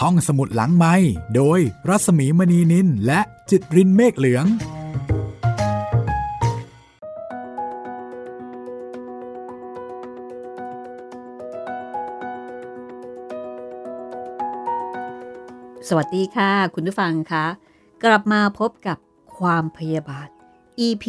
[0.00, 0.94] ห้องสมุดหลังไม้
[1.36, 3.20] โดยรัสมีมณีนินและ
[3.50, 4.46] จิตรินเมฆเหลือง
[15.88, 17.46] สวัสดีค่ะ คุณผู้ฟังคะ
[18.04, 18.98] กลับมาพบกับ
[19.38, 20.28] ความพยาบาท
[20.86, 21.04] EP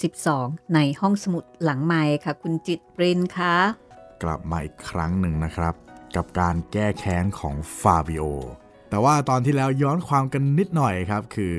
[0.00, 3.54] 12 ในห้องสมุดหลังไม้ค่ะ คุณจิตเรนค่ะ
[4.22, 5.74] กลับมาอีกครั้งหนึ่งนะครับ
[6.16, 8.24] กับการแก้แค้นของฟาบิโอ
[8.90, 11.56] แต่ว่าตอนที่แล้วย้อนความกันนิดหน่อยครับ คือ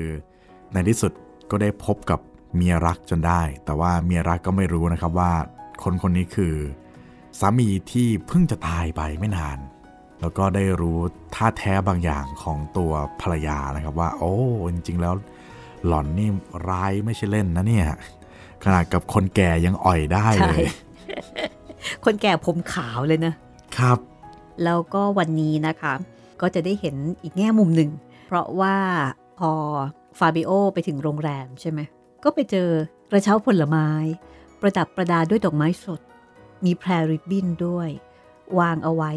[0.72, 1.12] ในที่สุด
[1.50, 2.20] ก็ได้พบกับ
[2.56, 5.32] เมียรักจนได้ แต่ว่าเมียรักก็ไม่รู้นะครับว่า
[5.82, 6.54] คนคนนี้คือ
[7.38, 9.58] สามีที่เพิ่งจะตายไปไม่นาน
[10.20, 10.98] แล้วก็ได้รู้
[11.34, 14.34] ท่าแท้บางอย่างของตัวภรรยานะครับว่า โอ้
[14.72, 15.14] จริงๆแล้ว
[15.86, 16.30] หล่อนนี่
[16.68, 17.86] ร้ายไม่ใช่เล่นนะเนี่ย
[18.64, 20.64] ขนาดกับคนแก่ยังอ่อยได้เลย
[22.04, 23.34] คนแก่ผมขาวเลยนะ
[23.78, 23.98] ครับ
[24.64, 25.94] แล้วก็วันนี้นะคะ
[26.40, 27.90] ก็จะได้เห็นอีกแง่มุมหนึ่ง
[28.26, 28.76] เพราะว่า
[29.38, 29.52] พอ
[30.18, 31.80] ฟาบิโอไปถึงโรงแรมใช่ไหม
[32.24, 32.68] ก็ไปเจอ
[33.10, 33.88] กระเช้าผลไม้
[34.60, 36.00] ประดับประดาด้วยดอกไม้สด
[36.64, 37.88] มีแพรริบบิ้นด้วย
[38.58, 39.12] วางเอาไว้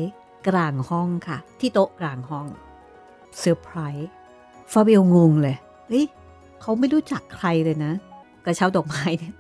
[0.47, 2.47] กลางห้องค่ะ ที่โต๊ะกลางห้อง
[3.37, 4.09] เซอร์ไพรส์
[4.71, 5.55] ฟาบิโองงเลย
[5.87, 6.05] เฮ้ย
[6.61, 7.93] เขาไม่รู้จักใครเลยนะ
[8.45, 9.33] กระเช้าดอกไม้เนี่ย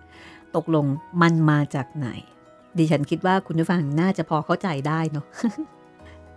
[0.55, 0.85] ตกลง
[1.21, 2.07] มันมาจากไหน
[2.77, 5.25] ดิฉันคิดว่าคุณผู้ฟังน่าจะพอเข้าใจได้เนาะ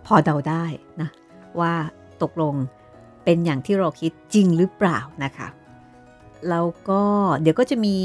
[0.05, 0.65] พอเดาได้
[1.01, 1.09] นะ
[1.59, 1.73] ว่า
[2.23, 2.53] ตกลง
[3.23, 5.47] เป็นอย่างที่เราคิดจริงหรือเปล่านะคะ
[6.49, 7.01] แล้วก็
[7.41, 7.97] เดี๋ยวก็จะมี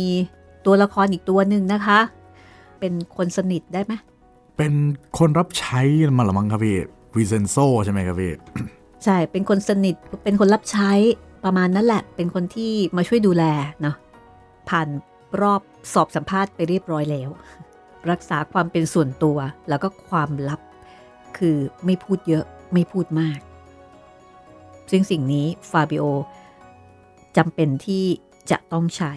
[0.66, 2.00] ตัวละครอีกตัวหนึ่งนะคะ
[2.80, 3.92] เป็นคนสนิทได้ไหม
[4.56, 4.72] เป็น
[5.18, 5.80] คนรับใช้
[6.18, 6.76] มาละมั้งครับพี่
[7.16, 8.32] วิเซนโซใช่ไหมครับพี่
[9.04, 10.90] ใช่เป็นคนสนิทเป็นคนรับใช้
[11.44, 13.44] ประมาณนั้นแหละ เป็นคนที่มาช่วยดูแล
[13.82, 13.96] เนาะ
[14.68, 14.88] ผ่าน
[15.40, 15.60] รอบ
[15.94, 17.28] สอบสัมภาษณ์ไปเรียบร้อยแล้ว
[18.10, 20.60] รักษาความเป็นส่วนตัวแล้วก็ความลับ
[21.38, 23.40] คือไม่พูดเยอะไม่พูดมาก
[24.90, 26.04] ซึ่งสิ่งนี้ฟาบิโอ
[27.36, 28.04] จำเป็นที่
[28.50, 29.14] จะต้องใช้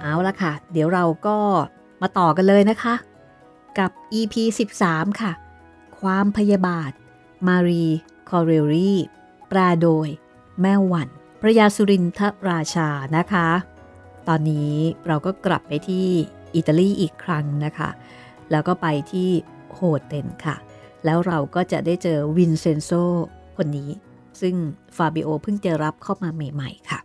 [0.00, 1.38] เอาละค่ะ เดี๋ยวเราก็
[2.02, 2.94] มาต่อกันเลยนะคะ
[3.78, 4.34] กับ EP
[4.78, 5.32] 13 ค่ะ
[6.00, 6.92] ความพยาบาท
[7.46, 7.84] มารี
[8.28, 8.92] คอเรลลี
[9.48, 10.08] แปลโดย
[10.60, 11.08] แม่วัน
[11.40, 13.48] พระยาสุรินทราชานะคะ
[14.28, 14.74] ตอนนี้
[15.06, 16.08] เราก็กลับไปที่
[16.56, 17.90] อิตาลีอีกครั้งนะคะ
[18.50, 19.28] แล้วก็ไปที่
[19.74, 20.56] hotel ค่ะ
[21.04, 22.90] แล้วเราก็จะได้เจอวินเซนโซ
[23.56, 23.90] คนนี้
[24.40, 24.54] ซึ่ง
[24.96, 27.00] ฟาบิโอเพิ่งจะรับเข้ามาใหม่ ๆ ค่ะ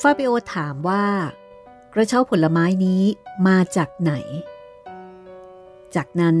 [0.00, 1.04] ฟาเบโอถามว่า
[1.92, 3.02] กระเช้าผลไม้นี้
[3.46, 4.12] มาจากไหน
[5.94, 6.38] จากนั้น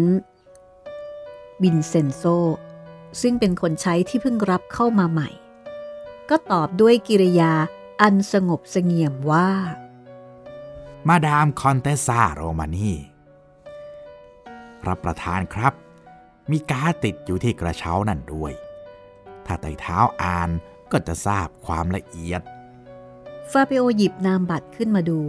[1.62, 2.22] วินเซนโซ
[3.20, 5.30] ซึ่งเป็นคนใช้ที่เพิ่งรับเข้ามาใหม่
[6.30, 7.52] ก็ตอบด้วยกิริยา
[8.00, 9.50] อันสงบเสงี่ยมว่า
[11.08, 12.92] มาดามคอนเตซาโรมานี
[14.86, 15.72] รับประทานครับ
[16.52, 18.52] มีการติดอยู่ที่กระเช้านั่นด้วย
[19.46, 20.50] ถ้าไต่เท้าอ่าน
[20.92, 22.42] ก็จะทราบความละเอียด
[23.52, 25.20] ฟาเบโอหยิบนามบัตรขึ้นมาดู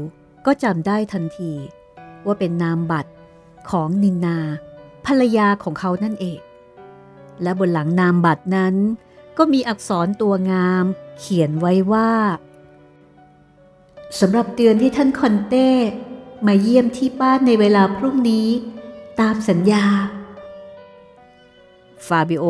[0.45, 1.51] ก็จำได้ทันที
[2.25, 3.11] ว่าเป็นนามบัตร
[3.69, 4.37] ของนินนา
[5.05, 6.39] ภรรยาของเขานั่นเอง
[7.41, 8.75] และบนหลังนามบัตรนั้น
[9.37, 10.85] ก็มีอักษรตัวงาม
[11.19, 12.11] เขียนไว้ว่า
[14.19, 15.69] สำหรับเดือนที่ท่านคอนเต้
[16.47, 18.47] มาเยี่ยมที่บ้านในเวลาพรุ่งนี้
[19.19, 19.85] ตามสัญญา
[22.07, 22.45] ฟาบิโอ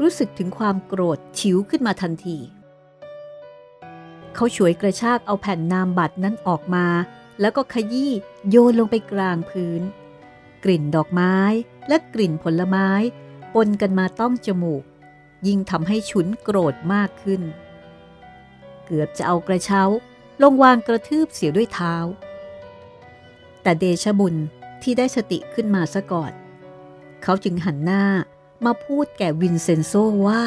[0.00, 2.38] รู้สึกถึงความโกรธชิวขึ้นมาทันที
[4.34, 6.86] เขาฉวยกระชากเอาแผ่นนามบัตรนั้นออกมา
[7.40, 8.12] แล้วก็ขยี้
[8.50, 9.82] โยนลงไปกลางพื้น
[10.64, 11.36] กลิ่นดอกไม้
[11.88, 12.88] และกลิ่นผลไม้
[13.54, 14.82] ปนกันมาต้องจมูก
[15.46, 17.42] ยิ่งทำให้ฉุนโกรธมากขึ้น
[18.84, 19.82] เกือบจะเอากระเช้า
[20.42, 21.94] ลงวางกระทืบเสียด้วยเท้า
[23.62, 24.34] แต่เดชบุญ
[24.82, 26.32] ที่ได้สติขึ้นมาซะก่อน
[27.22, 28.04] เขาจึงหันหน้า
[28.64, 29.92] มาพูดแก่วินเซนโซ
[30.28, 30.44] ว่า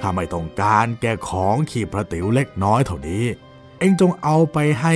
[0.00, 3.24] ข้าไม่ต้องการแกของขีบพระติ๋วเล็กน้อยเท่านี้
[3.78, 4.94] เองจงเอาไปให้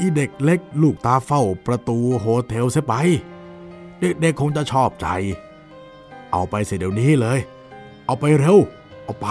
[0.00, 2.94] อีเด็กเล็กลูกตาเฝ้าประตู hotel เสียไป
[4.00, 5.06] เด็กๆคงจะชอบใจ
[6.32, 7.38] เอาไปเสียเดี๋ยวนี้เลย
[8.06, 8.58] เอาไปเร็ว
[9.04, 9.28] เอาไป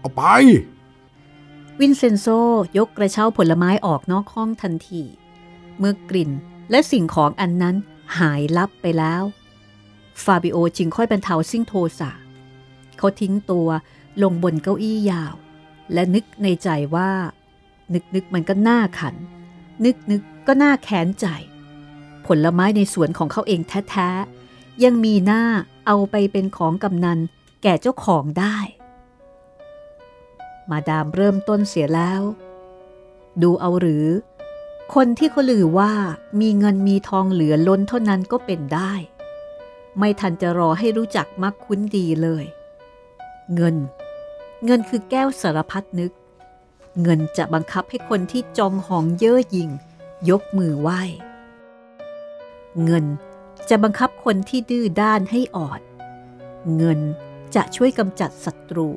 [0.00, 0.22] เอาไป
[1.80, 2.26] วินเซนโซ
[2.78, 5.02] ยกกระเช้าผลไม้ออกนอกห้องทันที
[5.78, 6.30] เมื่อกลิ่น
[6.70, 7.76] และสิ่งของอันนั้น
[8.18, 9.22] หายลับไปแล้ว
[10.24, 12.10] ฟาบิโอจึงค่อยบรรเทาซิ่งโทสะ
[12.98, 13.68] เขาทิ้งตัว
[14.22, 15.34] ลงบนเก้าอี้ยาว
[15.92, 17.10] และนึกในใจว่า
[17.94, 19.14] นึกนึกมันก็น่าขัน
[19.84, 21.26] นึกนึกก็น่าแค้นใจ
[22.26, 23.60] ผลไม้ในสวนของเขาเอง
[23.90, 25.42] แท้ๆ ยังมีหน้า
[25.86, 27.18] เอาไปเป็นของกำนัน
[27.62, 28.56] แก่เจ้าของได้
[30.70, 32.22] มาดามเริ่มต้นเสียแล้ว
[33.42, 34.06] ดูเอาหรือ
[34.94, 35.92] คนที่เขาลือว่า
[36.40, 38.92] มีเงินมีทองเหลือล้นเท่านั้นก็เป็นได้
[39.98, 42.44] ไม่ทันจะรอให้รู้จักมักคุ้นดีเลย
[43.54, 43.76] เงิน
[44.64, 46.12] เงินคือแก้วสารพัดนึก
[47.02, 49.70] เงินจะบังคับให้คนที่จองหองเย่อหยิ่ง
[50.30, 51.00] ยกมือไหว้
[52.84, 53.04] เงิน
[53.68, 55.80] จะบังคับคนที่ดื้อด้านให้ออด
[56.76, 57.00] เงิน
[57.54, 58.88] จะช่วยกำจัดศัตรู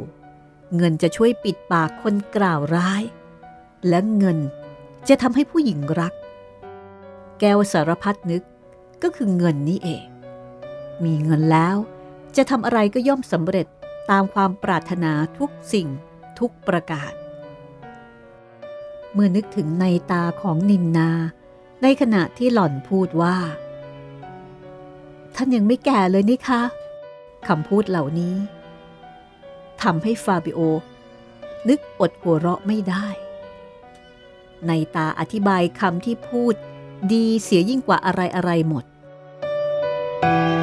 [0.78, 3.04] เงินจะช่วยปิดปากคนกล่าวร้าย
[3.88, 4.38] และเงิน
[5.08, 6.14] จะทำให้ผู้หญิงรัก
[7.40, 8.44] แก้วสารพัดนึก
[9.04, 10.06] ก็คือเงินนี่เอง
[11.04, 11.76] มีเงินแล้ว
[12.38, 13.68] จะทำอะไรก็ย่อมสำเร็จ
[14.10, 15.88] ตามความปรารถนาทุกสิ่ง
[16.40, 17.12] ทุกประการ
[19.14, 21.10] เมื่อนึกถึงในตาของนินนา
[21.82, 23.38] ในขณะที่หล่อนพูดว่า
[25.36, 26.62] ท่านยังไม่แก่เลยนี่คะ
[27.48, 28.36] คำพูดเหล่านี้
[29.84, 30.60] ทำให้ฟาบิโอ
[31.70, 33.08] นึกอดหัวเราะไม่ได้
[34.68, 36.54] ในตาอธิบายคำที่พูด
[37.14, 38.86] ดีเสียยิ่งกว่าอะไรอะไรหมด
[40.24, 40.63] จร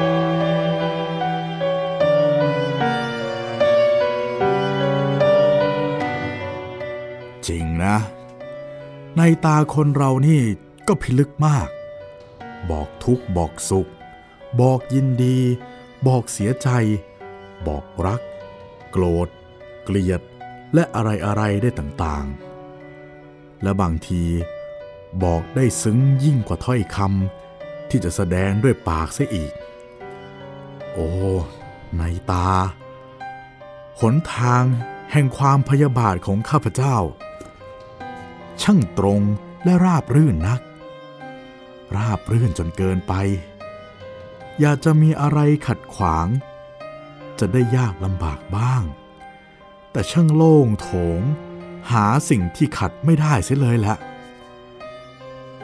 [7.85, 7.97] นะ
[9.17, 10.41] ในตาคนเรานี่
[10.87, 11.67] ก็พิลึกมาก
[12.69, 13.89] บอกทุกบอกสุข
[14.61, 15.37] บอกยินดี
[16.07, 16.69] บอกเสียใจ
[17.67, 18.21] บอกรัก
[18.91, 19.27] โกรธ
[19.83, 20.21] เกลียด
[20.73, 24.23] และอะไรอะไรได้ต่างๆ และบางที
[25.23, 29.53] บอกได้ซึ้งยิ่งกว่าถ้อยคำที่จะแสดงด้วยปากเสียอีก
[30.93, 31.09] โอ้
[31.97, 32.49] ในตา
[33.99, 34.63] หนทาง
[35.11, 36.95] แห่งความพยาบาทของข้าพเจ้า
[38.61, 39.21] ช่างตรง
[39.63, 40.61] และราบรื่นนัก
[41.95, 43.13] ราบรื่นจนเกินไป
[44.59, 46.27] อยากจะมีอะไรขัดขวาง
[47.39, 48.83] จะได้ยากลำบากบ้าง
[49.91, 50.89] แต่ช่างโล่งโถ
[51.19, 51.21] ง
[51.91, 53.95] หาสิ่งที่ขัดไม่ได้เสียเลยละ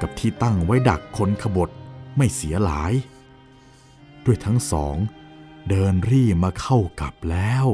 [0.01, 1.69] กับที่ตั้งไว้ดักคนขบฏ
[2.18, 2.94] ไม่เสียหลาย
[4.25, 4.95] ด้วยทั้งสอง
[5.69, 7.68] เดินรี่มาเข้ากับแล้ว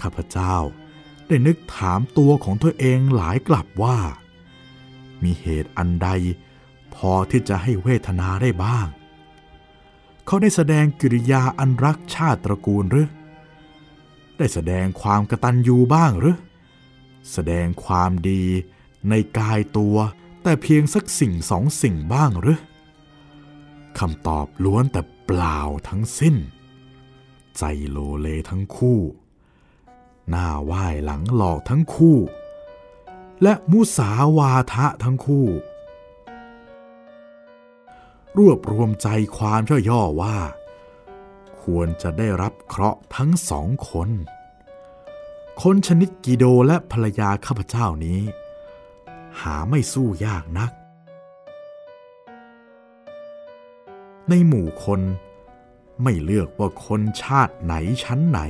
[0.00, 0.56] ข้าพเจ้า
[1.28, 3.98] ได้นึกถามตัวของตัวเองหลายกลับว่า
[5.22, 6.08] มีเหตุอันใด
[6.94, 8.86] พอที่จะให้เวทนาได้บ้าง
[10.26, 13.08] เขาได้แสดงกิริยาอันรักชาติตระกูลหรือ
[14.38, 16.36] ได้แสดงความกระตัญญูบ้างหรือ
[17.32, 18.42] แสดงความดี
[19.08, 19.96] ในกายตัว
[20.42, 22.60] แต่เพียงสักสิ่งสองสิ่งบ้างหรือ
[23.98, 26.36] คำตอบล้วนแต่เปล่าทั้งสิ้น
[27.58, 29.00] ใจโลเลทั้งคู่
[30.30, 32.18] หน้าไหว้หลังหลอกทั้งคู่
[33.42, 35.46] และมุสาวาทะทั้งคู่
[38.38, 40.36] รวบรวมใจความย่อๆว่า
[41.62, 44.10] ควรจะได้รับเคราะห์ทั้งสองคน
[45.62, 48.20] คนชนิดกิโดและภรรยาข้าพเจ้านี้
[49.40, 50.70] หาไม่สู้ยากนัก
[54.28, 55.00] ในหมู่คน
[56.02, 57.74] ไม่เลือกว่าคนชาติไหน
[58.04, 58.40] ชั้นไหน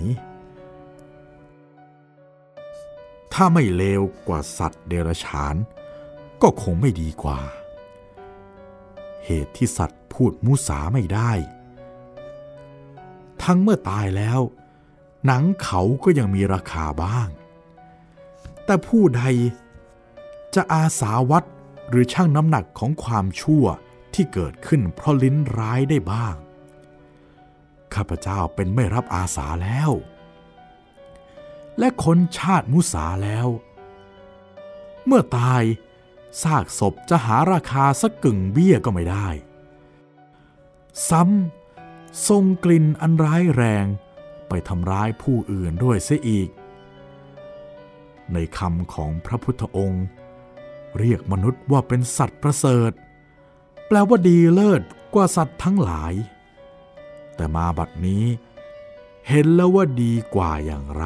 [3.38, 5.54] ถ้าไม่เลวกว่าสัตว์เดรัจฉาน
[6.43, 7.41] ก็คงไม่ดีกว่า
[9.24, 11.32] เหตุที่สัตว์พูดมุสาไม่ได้
[13.43, 14.41] ทั้งเมื่อตายแล้ว
[15.26, 17.29] หนังเขาก็ยังมีราคาบ้าง
[18.64, 19.22] แต่ผู้ใด
[20.55, 21.44] จะอาสาวัด
[21.88, 23.64] หรือช่างน้ำหนักของความชั่ว
[24.14, 26.34] ที่เกิดขึ้นเพราะลิ้นร้ายได้บ้าง
[27.94, 29.91] ข้าพเจ้าเป็นไม่รับอาสาแล้ว
[31.78, 33.48] และคนชาติมุสาแล้ว
[35.06, 35.62] เมื่อตาย
[36.43, 39.28] ซากศพจะหาราคาสักกึ่งเบี้ยก็ไม่ได้
[41.08, 43.86] ซ้ำทรงกลิ่นอันร้ายแรง
[44.48, 46.48] ไปทำร้ายผู้อื่นด้วยเสียอีก
[48.32, 50.04] ในคำของพระพุทธองค์
[50.98, 52.93] เรียกมนุษย์ว่าเป็นสัตว์ประเสริฐ
[53.86, 54.82] แปลว่าดีเลิศ
[55.14, 56.14] กว่าสัตว์ทั้งหลาย
[57.36, 58.24] แต่มาบัดนี้
[59.28, 61.04] เห็นแล้วว่าดีกว่าอย่างไร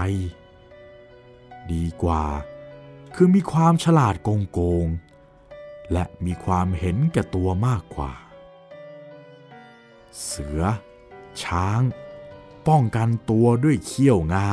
[1.72, 2.25] ดีกว่า
[3.14, 4.87] คือมีความฉลาดโกงโกง
[5.92, 8.12] และมีความเห็นแก่ตัวมากกว่า
[10.25, 10.62] เสือ
[11.42, 11.80] ช้าง
[12.68, 14.48] ป้องกันตัวด้วยเขี้ยวงา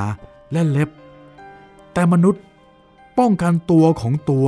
[0.51, 0.89] และเล็บ
[1.93, 2.43] แต่มนุษย์
[3.19, 4.47] ป้องกันตัวของตัว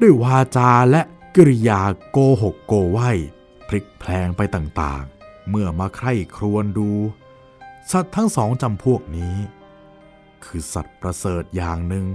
[0.00, 1.02] ด้วยวาจาและ
[1.34, 2.98] กิริยาโกหกโกไหว
[3.68, 6.90] พลิกแพลงไปต่างๆ เมื่อมาใคร่ครวญดู
[7.90, 9.36] สัตว์ทั้งสองจำพวกนี้
[10.44, 12.06] คือสัตว์ประเสริฐอย่างหนึ่ง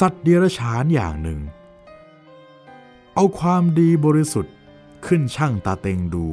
[0.00, 1.40] สัตว์เดรัจฉานอย่างหนึ่ง
[3.14, 4.54] เอาความดีบริสุทธิ์
[5.06, 6.26] ขึ้นช่างตาเต็งดู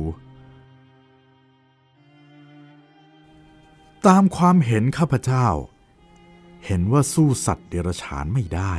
[4.07, 5.47] ตามความเห็นข้าพเจ้า
[6.65, 8.73] เห็นว่าสู้สัตว์เดรัจฉานไม่ได้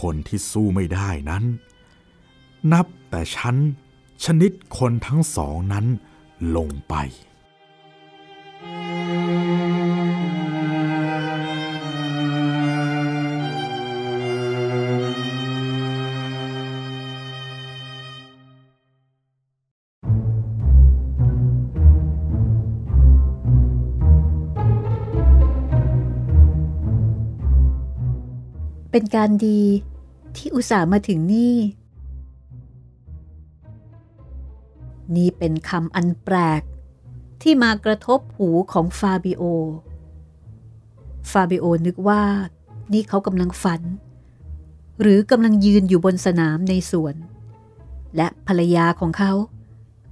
[0.00, 1.44] คนที่สู้ไม่ได้นั้น
[2.72, 3.56] นับแต่ชั้น
[4.24, 5.86] ชนิดคนทั้งสองนั้น
[6.56, 6.94] ลงไป
[28.98, 29.62] เป็นการดี
[30.36, 31.56] ที่อุตส่าห์มาถึงนี่
[35.16, 36.62] นี่เป็นคำอันแปลก
[37.42, 39.42] ที่มากระทบหูของฟาบิโอ
[41.30, 42.22] ฟาบิโอนึกว่า
[42.92, 43.82] นี่เขากำลังฝัน
[45.00, 47.14] หรือกำลังยืนอยู่บนสนามในสวน
[48.16, 49.32] และภรรยาของเขา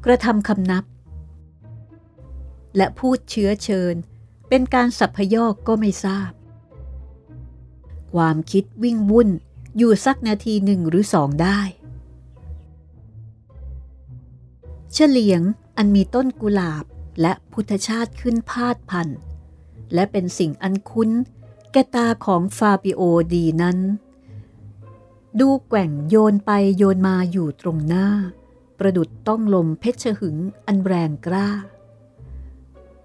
[0.05, 0.85] กระทำคำนับ
[2.77, 3.95] และพูดเชื้อเชิญ
[4.49, 6.33] เป็นการสัพพยอกก็ไม่ทราบ
[8.15, 9.29] ความคิดวิ่งวุ่น
[9.77, 11.61] อยู่สักนาทีหนึ่งหรือสองได้
[14.93, 15.43] เฉลียง
[15.77, 16.85] อันมีต้นกุหลาบ
[17.21, 19.09] และพุทธชาติขึ้นพาดพัน
[19.95, 21.11] และเป็นสิ่งอันคุ้น
[21.73, 23.03] แกตาของฟาบิโอ
[23.33, 23.79] ดีนั้น
[25.41, 28.09] ดูแกว่งโยนไปโยนมาอยู่ตรงหน้า
[28.79, 31.49] ประดุดต้องลมเพชรหึงอันแรงกล้า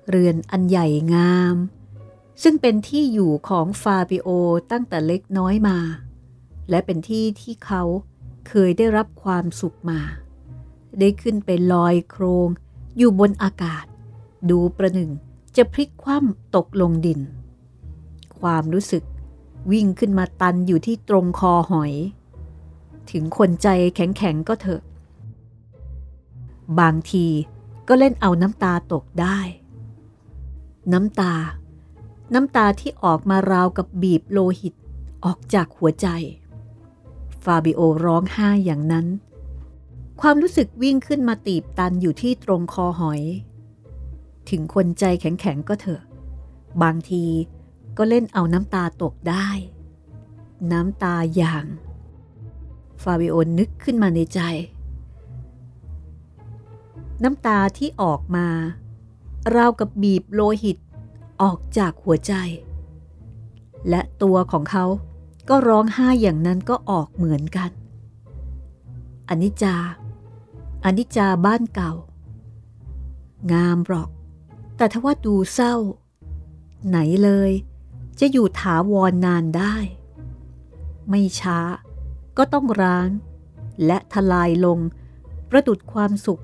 [0.10, 1.56] เรือนอันใหญ่งาม
[2.44, 4.28] ซึ่งเป็นที่อยู่ของฟาบิโอ
[4.72, 5.78] ตั้งแต่เล็กน้อยมา
[6.70, 7.84] และเป็นที่ที่เขา
[8.48, 10.00] เคยได้รับความสุขมา
[11.00, 12.48] ได้ขึ้นไปลอยโครง
[12.98, 13.86] อยู่บนอากาศ
[14.50, 15.12] ดูประหนึ่ง
[15.58, 17.20] จะพลิกคว่ำตกลงดิน
[18.40, 19.04] ความรู้สึก
[19.72, 21.94] วิ่งขึ้นมาตันอยู่ที่ตรงคอหอย
[23.12, 24.82] ถึงคนใจแข็งๆก็เถอะ
[26.80, 27.26] บางที
[27.88, 29.40] ก็เล่นเอาน้ำตาตกได้
[30.94, 31.34] น้ำตา
[32.34, 34.74] น้ำตาที่ออกมาราวกับบีบโลหิต
[35.26, 36.08] ออกจากหัวใจ
[37.44, 39.08] ฟาบิโอร้องไห้อย่างนั้น
[40.22, 43.22] ความรู้สึกวิ่งขึ้นมาตีบตันอยู่ที่ตรงคอหอย
[44.50, 46.02] ถึงคนใจแข็งๆก็เถอะ
[46.84, 47.26] บางที
[47.98, 49.50] ก็เล่นเอาน้ำตาตกได้
[50.72, 51.66] น้ำตาอย่าง
[53.04, 54.40] ฟาบิโอนึกขึ้นมาในใจ
[57.24, 58.48] น้ำตาที่ออกมา
[59.56, 60.78] ราวกับบีบโลหิต
[61.42, 62.34] ออกจากหัวใจ
[63.90, 64.86] และตัวของเขา
[65.50, 67.72] ก็ร้องไห้อย่างนั้นก็ออกเหมือนกัน
[69.30, 69.76] อนิจจา
[70.86, 71.94] อนิจจาบ้านเก่า
[73.54, 74.10] งามหรอก
[74.78, 75.76] แต่ถ้าว่าดูเศร้า
[76.88, 77.52] ไหนเลย
[78.20, 79.76] จะอยู่ถาวรนนานได้
[81.10, 81.60] ไม่ช้า
[82.38, 83.10] ก็ต้องร้าง
[83.86, 84.80] และทลายลง
[85.50, 86.44] ประดุดความสุข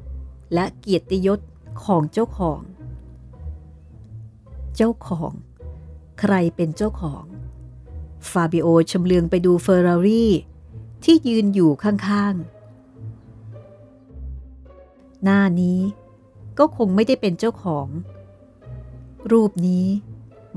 [0.53, 1.39] และเกียรติยศ
[1.83, 2.59] ของเจ้าของ
[4.75, 5.33] เจ้าของ
[6.19, 7.25] ใครเป็นเจ้าของ
[8.31, 10.31] ฟาบิโอชำเลืองไปดูเฟอร์รารี่
[11.03, 12.55] ที่ยืนอยู่ข้างๆ
[15.23, 15.79] หน้านี้
[16.57, 17.87] ก็คงไม่ได้เป็นเจ้าของ
[19.31, 19.85] รูปนี้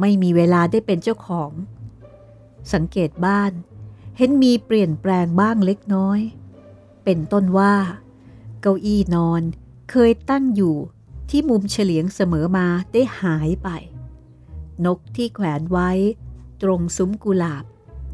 [0.01, 1.51] ไม่มีเวลาได้เป็นเจ้าของ
[2.73, 3.53] สังเกตบ้าน
[4.17, 6.21] เห็นมีเปลี่ยนแปลงบ้างเล็กน้อย
[7.05, 7.75] เป็นต้นว่า
[8.61, 9.43] เก้าอี้นอน
[9.91, 10.77] เคยตั้งอยู่
[11.31, 13.69] ที่มุมเฉลียงเสมอมาได้หายไป
[14.87, 15.91] นกที่แขวนไว้
[16.63, 17.65] ตรงซุ้มกุหลาบ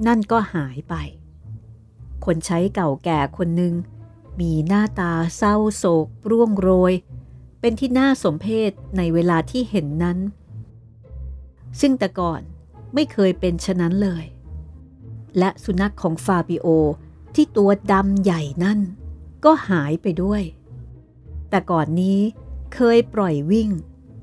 [0.06, 0.94] นั่นก็หายไป
[2.24, 3.74] คนใช้เก่าแก่คนหนึ่ง
[4.40, 6.92] มีหน้าตาเศร้าโศกร่วงโรย
[7.60, 10.18] เป็นที่น่าสมเพชในเวลาที่เห็นนั้น
[11.80, 12.40] ซึ่งแต่ก่อน
[12.94, 14.24] ไม่เคยเป็นฉะนั้นเลย
[15.38, 16.66] และสุนัขของฟาบิโอ
[17.34, 18.80] ที่ตัวดำใหญ่นั่น
[19.44, 20.42] ก็หายไปด้วย
[21.50, 22.18] แต่ก่อนนี้
[22.74, 23.70] เคยปล่อยวิ่ง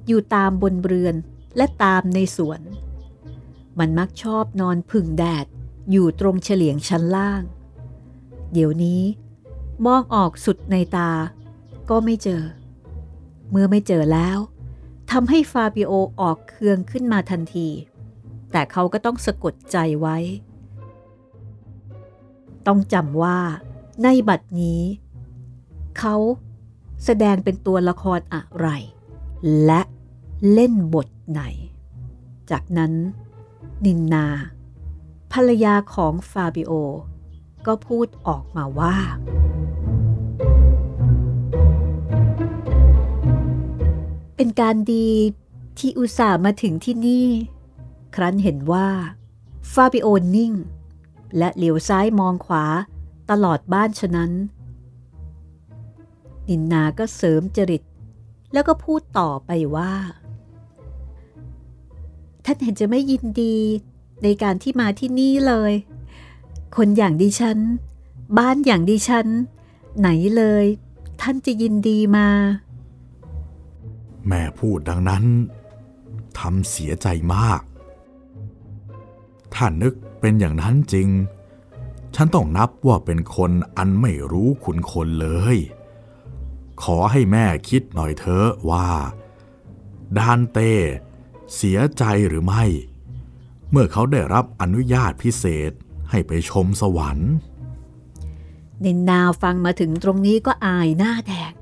[0.07, 1.15] อยู่ตามบนเรือน
[1.55, 2.61] และตามในสวน
[3.79, 5.45] มันมักชอบนอนพึ่งแดด
[5.91, 7.41] อยู่ตรงเฉลียงชั้นล่าง
[8.53, 9.01] เดี๋ยวนี้
[9.85, 11.11] มองออกสุดในตา
[11.89, 12.43] ก็ไม่เจอ
[13.49, 14.37] เมื่อไม่เจอแล้ว
[15.11, 17.69] ทำให้ฟาบิโอออกเคืองขึ้นมาทันที
[18.51, 20.17] แต่เขาก็ต้องสะกดใจไว้
[22.67, 23.39] ต้องจำว่า
[24.03, 24.81] ในบัดนี้
[25.99, 26.15] เขา
[27.05, 28.67] แสดงเป็นตัวละครอะไร
[29.65, 29.81] และ
[30.53, 31.41] เล่นบทไหน
[32.51, 32.93] จากนั้น
[33.85, 34.27] นินนา
[35.33, 36.71] ภรรยาของฟาบิโอ
[37.67, 38.97] ก็พูดออกมาว่า
[44.35, 45.09] เป็นการดี
[45.79, 47.27] ที่อุตส่าห์มาถึงที่นี่
[48.15, 48.87] ครั้นเห็นว่า
[49.73, 50.51] ฟาบิโอนิ่ง
[51.37, 52.65] และเหลียวซ้ายมองขวา
[53.31, 54.31] ตลอดบ้านฉะนั้น
[56.49, 57.83] นินนาก็เสริมจริต
[58.53, 59.93] แล้วก็พูดต่อไปว่า
[62.45, 63.57] ท่านเห็นจะไม่ยินดี
[64.23, 65.73] ในการที่มาที่นี่เลย
[66.75, 67.57] คนอย่างดิฉัน
[68.37, 69.27] บ้านอย่างดิฉัน
[69.99, 70.65] ไหนเลย
[71.21, 72.27] ท่านจะยินดีมา
[74.27, 75.23] แม่พูดดังนั้น
[76.39, 77.61] ทำเสียใจมาก
[79.53, 81.09] ถ้านึกเป็นอย่างนั้นจริง
[82.15, 85.57] ฉันต้องนับว่าเป็นคนอันไม่รู้ขุนคนเลย
[86.83, 88.87] ขอให้แม่คิดหน่อยเถอะว่า
[90.17, 90.59] ดานเต
[91.55, 92.63] เสียใจหรือไม่
[93.71, 95.71] เมื่อเขาได้รับอนุญาตพิเศษ
[96.09, 97.31] ให้ไปชมสวรรค์
[98.81, 101.53] เนนนาฟังมาถึงตรงนี้ก็อายหน้าแดง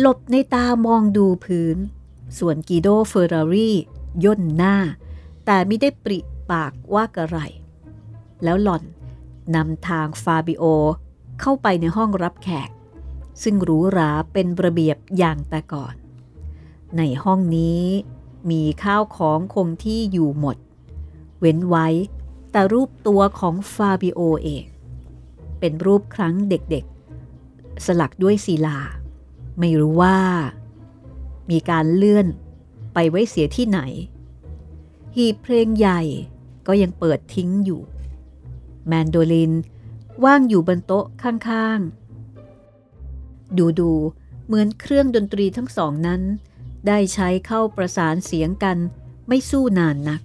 [0.00, 1.76] หลบในตามองดูพื้น
[2.38, 3.76] ส่วนกีโดเฟอร์รารี่
[4.24, 4.76] ย่นหน้า
[5.44, 6.18] แต่ไม่ได้ปริ
[6.50, 7.38] ปากว่ากระไร
[8.44, 8.84] แล้วหล่อน
[9.54, 10.64] นำทางฟาบิโอ
[11.40, 12.70] เข้าไปในห้องรับแขก
[13.42, 15.94] ซึ่งหรูหราเป็นระเบียบอย่างแต่ก่อน
[16.96, 17.84] ในห้องนี้
[18.50, 20.56] มีข้าวของคงที่อยู่หมด
[21.40, 21.86] เว้นไว้
[22.52, 24.64] แต่รูปตัวของฟาบิโอเอง
[25.58, 28.78] เป็นรูปครั้งเด็กๆ สลักด้วยศิลา
[29.58, 30.18] ไม่รู้ว่า
[31.50, 32.26] มีการเลื่อน
[32.94, 33.80] ไปไว้เสียที่ไหน
[35.16, 36.00] หีบเพลงใหญ่
[36.66, 37.80] ก็ยังเปิดทิ้งอยู่
[38.86, 39.52] แมนโดลิน
[40.24, 43.92] ว่างอยู่บนโต๊ะข้างๆ ดูดู
[44.46, 46.22] เหมือนเครื่องดนตรีทั้งสองนั้น
[46.86, 48.78] ได้ใช้เข้าประสานเสียงกัน
[49.28, 50.20] ไม่สู้นานนัก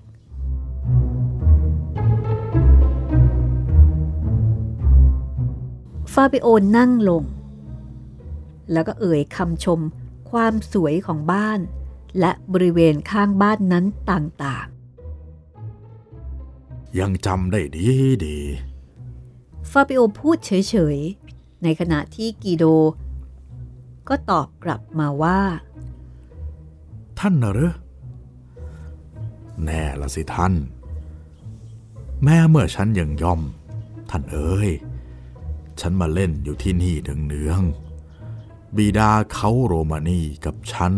[6.13, 6.47] ฟาบิโอ
[6.77, 7.23] นั่งลง
[8.71, 9.79] แล้วก็เอ่ยคำชม
[10.31, 11.59] ความสวยของบ้าน
[12.19, 14.67] และบริเวณข้างบ้านนั้นต่าง
[16.99, 17.87] ยังจำได้ดี
[18.25, 20.97] ดีๆฟาบิโอพูดเฉย
[21.31, 22.63] ๆ ในขณะที่กีโด
[24.07, 25.39] ก็ตอบกลับมาว่า
[27.19, 27.73] ท่านนะหรือ
[29.63, 30.53] แน่ละสิท่าน
[32.23, 33.41] แม้เมื่อฉันยังย่อม
[34.09, 34.69] ท่านเอ๋ย
[35.79, 36.95] ฉันมาเล่นอยู่ที่นี่
[37.27, 40.93] เนืองๆบิดาเขาโรมานีกับฉัน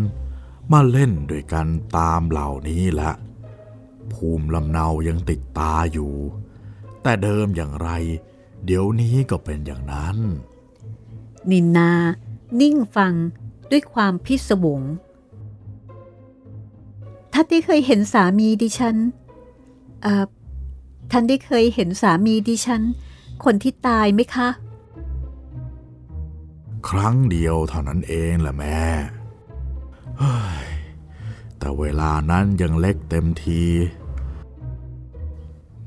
[0.72, 3.12] มาเล่นด้วยกันตามเหล่านี้ละ
[4.14, 6.14] ภูมิลำเนายังติดตาอยู่
[7.02, 7.90] แต่เดิมอย่างไร
[8.66, 10.18] เดี๋ยวนี้ก็เป็นอย่างนั้น
[11.50, 11.92] นินนา
[12.60, 13.14] นิ่งฟัง
[13.72, 14.82] ด้วยความพิศวง
[17.42, 18.96] ท่านได้เคยเห็นสามีดิฉัน
[20.04, 20.26] เอ่อ
[21.12, 22.82] ท่านได้เคยเห็นสามีดิฉัน
[23.44, 24.50] คนที่ตายไหมคะ
[26.90, 28.82] ครั้งเดียวเท่านั้นเองแหละแม่
[31.60, 33.64] แต่เวลานั้นยังเล็กเต็มที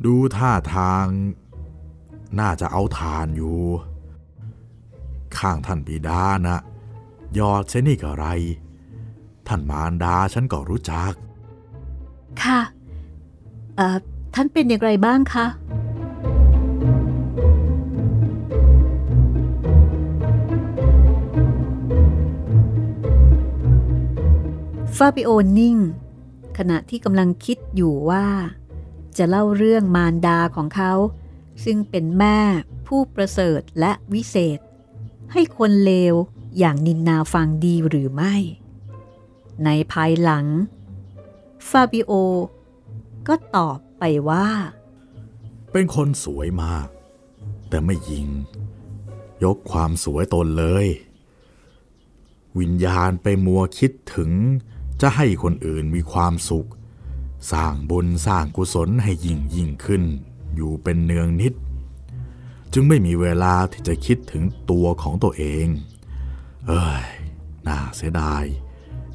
[0.04, 1.04] ดูท่าทาง
[2.40, 3.58] น่าจะเอาทานอยู่
[5.38, 6.58] ข้างท่านบิดานะ
[7.38, 8.26] ยอดเชนี่กะไร
[9.46, 11.14] ท่านมารดาฉันก็รู้จัก
[12.42, 12.60] ค่ะ
[13.76, 13.96] เอ่อ
[14.34, 15.46] ท่านเป็นอย่างไรบ้างคะ
[24.96, 25.76] ฟาบิโอนิ่ง
[26.58, 28.26] ขณะที่กำลังคิดอยู่ว่า
[29.16, 30.92] จะเล่าเรื่องมารดาของเขา
[31.64, 32.38] ซึ่งเป็นแม่
[32.86, 34.58] ผู้ประเสริฐและวิเศษ
[35.32, 36.14] ให้คนเลว
[36.58, 38.34] อย่างนินนาฟังดีหรือไม่
[39.64, 40.46] ในภายหลัง
[41.68, 42.12] ฟาบิโอ
[43.28, 44.46] ก็ตอบไปว่า
[45.72, 46.88] เป็นคนสวยมาก
[47.68, 48.26] แต่ไม่ยิง
[49.44, 50.86] ยกความสวยตนเลย
[52.58, 54.30] วิญญาณไปมัวคิดถึง
[55.00, 56.68] จะให้คนอื่นมีความสุข
[57.52, 60.02] สร้างบุญสร้างกุศลให้ยิ่งยิ่งขึ้น
[60.54, 61.52] อยู่เป็นเนืองนิด
[62.72, 65.66] จึงไม่มีเวลาที่จะคิดถึงตัวของตัวเอง
[66.66, 67.04] เอ้ย
[67.66, 68.44] น่าเสียดาย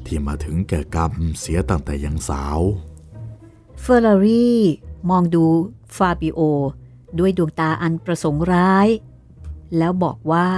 [0.08, 2.60] ที่มาถึงแก่กรรมเสียตั้งแต่ยังสาว
[3.80, 4.60] เฟอร์รารี่
[5.10, 5.44] มองดู
[5.96, 6.40] ฟาบิโอ
[7.18, 8.88] ด้วยดวงตาอันประสงค์ร้าย
[9.76, 10.48] แล้วบอกว่า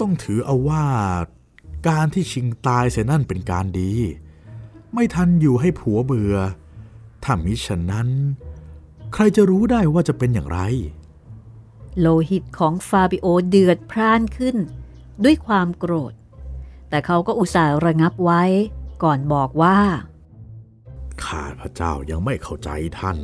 [0.00, 0.84] ต้องถือเอาว่า
[1.88, 3.92] การที่ชิงตายเสียนั่นเป็นการดี
[4.92, 6.36] ไม่ทันอยู่ให้ผัวเบื่อ
[7.22, 8.08] ถ้ามิฉะนั้น
[9.12, 10.60] ใครจะรู้ได้ว่าจะเป็นอย่างไร
[12.00, 14.56] โลหิตของฟาบิโอเดือดพร่านขึ้น
[15.24, 16.12] ด้วยความโกรธ
[16.92, 18.42] แต่เขาก็อุตส่าห์ระงับไว้
[19.02, 19.78] ก่อนบอกว่า
[21.24, 23.18] ข้าพระเจ้ายังไม่เข้าใจท่าน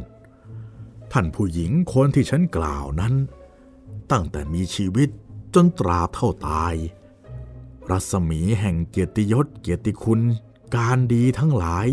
[1.12, 3.14] ท่านผู้หญิงคนที่ฉันกล่าวนั้น
[4.10, 5.08] ตั้งแต่มีชีวิต
[5.54, 6.74] จนตราบเท่าตาย
[7.90, 10.20] รัศมีแห่งเกียรติยศเกียรติคุณ
[10.76, 11.86] การดีทั้งหลาย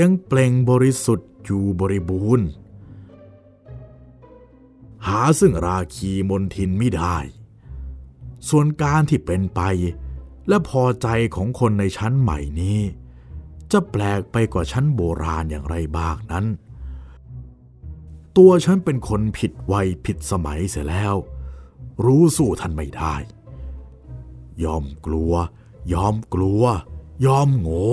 [0.00, 2.46] ยังเปล่งบริสุทธิ์อยู่บริบูรณ์
[5.06, 7.16] หาซึ่งราคีมนทินไม่ได้
[8.48, 9.62] ส่วนการที่เป็นไป
[10.48, 12.80] และพอใจของคนในชั้นใหม่นี้
[13.72, 16.46] จะแปลกไปกว่าชั้นโบราณอย่างไรบ้างนั้น
[18.36, 21.14] ตัวฉันเป็นคนผิดวัยผิดสมัยเสียแล้ว
[22.04, 23.14] รู้สู้ท่านไม่ได้
[24.64, 25.32] ยอมกลัว
[25.92, 26.62] ยอมกลัว
[27.26, 27.86] ยอมโง่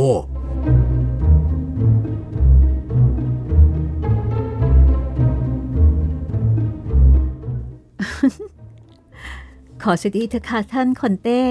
[9.83, 11.41] ขอเสียทีเถอะค่ะท่าน Conte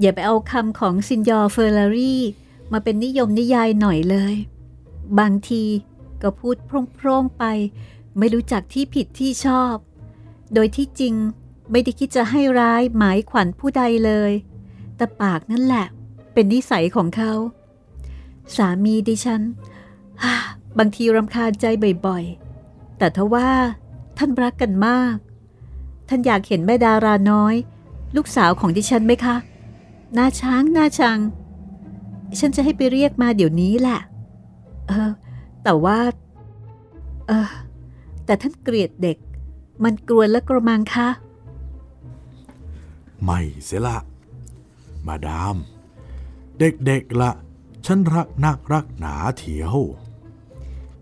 [0.00, 2.22] อย่าไปเอาคำของ Signor เฟอร์รารี่
[2.72, 4.34] มาเป็นนิยมนิยายหน่อยเลย
[5.18, 5.64] บางที
[6.22, 7.44] ก็พูดโพร่งๆไป
[8.18, 9.74] ไม่รู้จักที่ผิดที่ชอบ
[10.54, 11.14] โดยที่จริง
[11.70, 14.32] ไม่ได้คิดจะให้ร้ายหมายขวัญผู้ใดเลย
[14.96, 15.86] แต่ปากนั่นแหละ
[16.32, 17.32] เป็นนิสัยของเขา
[18.56, 19.42] สามีดิฉัน
[20.78, 21.66] บางทีรำคาญใจ
[22.06, 23.50] บ่อยๆ แต่ทว่า
[24.18, 25.14] ท่านรักกันมาก
[26.08, 27.54] ท่านอยากเห็นแม่ดาราน้อย
[28.16, 29.36] ลูกสาวของดิฉันไหมคะ
[30.16, 31.18] น้าช้างหน้าชัง
[32.40, 34.00] ฉันจะให้ไปเรียกมาเดี๋ยวนี้แหละ
[34.88, 35.10] เออ
[35.62, 35.98] แต่ว่า
[37.26, 37.50] เออ
[38.24, 39.18] แต่ท่านเกลียดเด็ก
[39.84, 41.08] มันกลวนและกระมังคะ
[43.24, 43.98] ไม่เสียละ
[45.06, 45.56] มาดาม
[46.58, 47.30] เด็กๆละ
[47.86, 49.76] ฉันรักนักรักหนาเถียว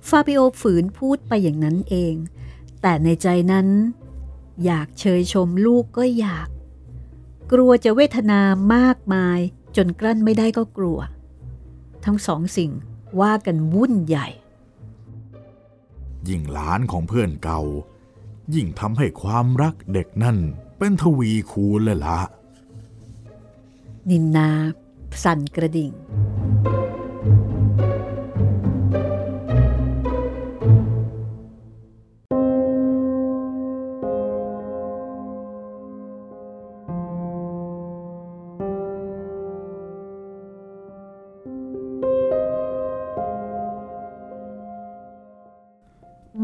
[0.09, 2.14] ฟาบิโอฝืนพูดไปอย่างนั้นเอง
[2.83, 3.66] แต่ในใจนั้น
[4.64, 6.49] อยากเชยชมลูกก็อยาก
[7.52, 8.40] กลัวจะเวทนา
[8.74, 9.38] มากมาย
[9.76, 10.98] จนกลั้นไม่ได้ก็กลัว
[12.04, 12.70] ทั้งสองสิ่ง
[13.20, 14.28] ว่ากันวุ่นใหญ่
[16.28, 17.60] ยิ่งหลานของเพื่อนเก่า
[18.54, 20.38] ยิ่งทำให้ความรักเด็กนั่น
[20.78, 22.18] เป็นทวีคูณเลยละ
[24.10, 24.50] นินนา
[25.22, 25.92] สั่นกระดิ่ง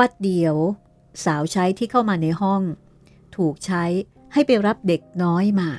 [0.07, 0.57] บัดเดียว
[1.25, 2.63] สาวใช้ที่เข้ามาในห้อง
[3.37, 3.85] ถูกใช้
[4.33, 5.71] ให้ไปรับเด็กน้อยมา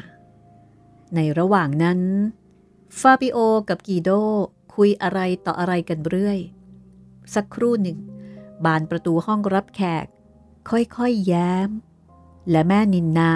[1.16, 2.00] ในระหว่างนั้น
[3.00, 3.38] ฟาบิโอ
[3.70, 4.10] กับกีโด
[4.74, 6.40] คุยอะไรต่ออะไรกันเรื่อย
[7.34, 7.98] สักครู่หนึ่ง
[8.66, 10.06] บานประตูห้องรับแขก
[10.70, 11.70] ค่อยๆแย้ม
[12.50, 13.32] และแม่นินนา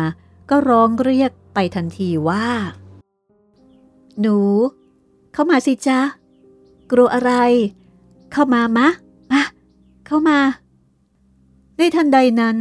[0.49, 2.47] ก็ร้องเรียกไปทันทีว่า
[4.19, 4.37] หนู
[5.33, 5.99] เข้ามาสิจ๊ะ
[6.91, 7.33] กลัวอะไร
[8.31, 8.87] เข้ามามะ
[9.31, 9.41] มา
[10.07, 10.39] เข้ามา
[11.83, 12.57] ในทันใดนั้น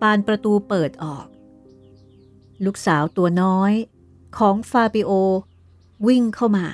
[0.00, 1.26] ปานประตูเปิดออก
[2.64, 3.72] ลูกสาวตัวน้อย
[4.38, 5.10] ของฟาบิโอ
[6.06, 6.66] วิ่งเข้ามา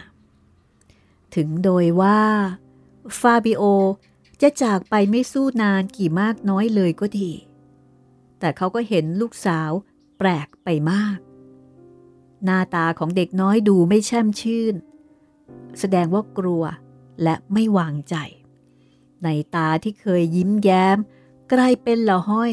[1.34, 2.20] ถึงโดยว่า
[3.20, 3.62] ฟาบิโอ
[4.42, 7.30] จะจากไปไม่สู้นานกี่มากน้อยเลยก็ดี
[8.38, 9.70] แต่เขาก็เห็นลูกสาว
[10.18, 11.18] แปลกไปมาก
[12.44, 14.74] หน้าตาของเด็กน้อยดูไม่แช่มชื่น
[15.78, 16.62] แสดงว่ากลัว
[17.22, 18.16] และไม่วางใจ
[19.22, 20.98] ในตาที่เคยยิ้มแย้ม
[21.52, 22.52] กลายเป็นละห้อย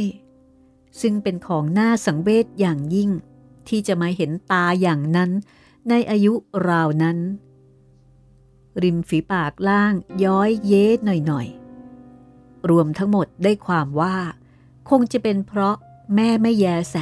[1.02, 3.10] ซึ่งเป็นของน่าสังเวชอย่างยิ่ง
[3.68, 5.32] ที่จะมาเห็นตาอย่างนั้น
[5.90, 6.34] ในอายุ
[6.68, 7.18] ราวนั้น
[8.84, 14.18] ริมฝีปากล่างย้อยเย้หน่อยๆ รวมทั้งหมดได้ความว่า
[14.90, 15.76] คงจะเป็นเพราะ
[16.16, 16.96] แม่ไม่แยแส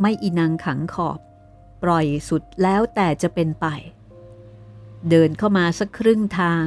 [0.00, 1.18] ไม่อินังขังขอบ
[1.82, 3.66] ปล่อยสุดแล้วแต่จะเป็นไป
[5.10, 6.66] เดินเข้ามาสักครึ่งทาง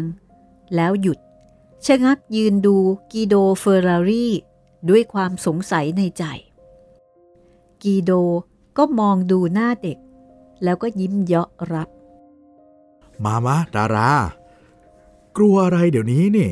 [0.76, 1.20] แล้วหยุด
[1.86, 2.78] ชะงักยืนดู
[3.12, 4.34] กีโดเฟอร์รารี่
[4.89, 6.24] ด้วยความสงสัยในใจ
[7.84, 8.12] กีโด
[8.78, 9.98] ก็มองดูหน้าเด็ก
[10.63, 11.89] แล้วก็ยิ้มเยาะรับ
[13.24, 14.12] มามะดารา
[15.38, 16.50] กลัวอะไรเดี๋ยวนี้นี่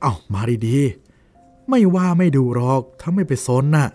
[0.00, 3.88] เอามาดีๆ ไม่ว่าไม่ดูหรอกถ้าไม่ไปซนน่ะ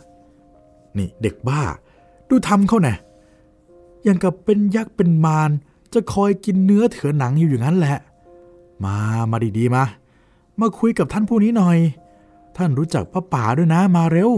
[0.97, 1.61] นี่เด็กบ้า
[2.29, 2.93] ดูทำเขาแน่
[4.07, 5.51] ยังกับเป็นยักษ์เป็นมาร
[5.93, 7.97] จะคอยกินเนื้อเถือหนังอยู่อย่างนั้นแหละ
[8.85, 8.97] มา
[9.31, 9.83] มาดีๆ มา
[10.61, 11.77] มาคุยกับท่านผู้นี้หน่อย
[12.57, 14.31] ท่านรู้จักพระป่าด้วยนะมาเร็ว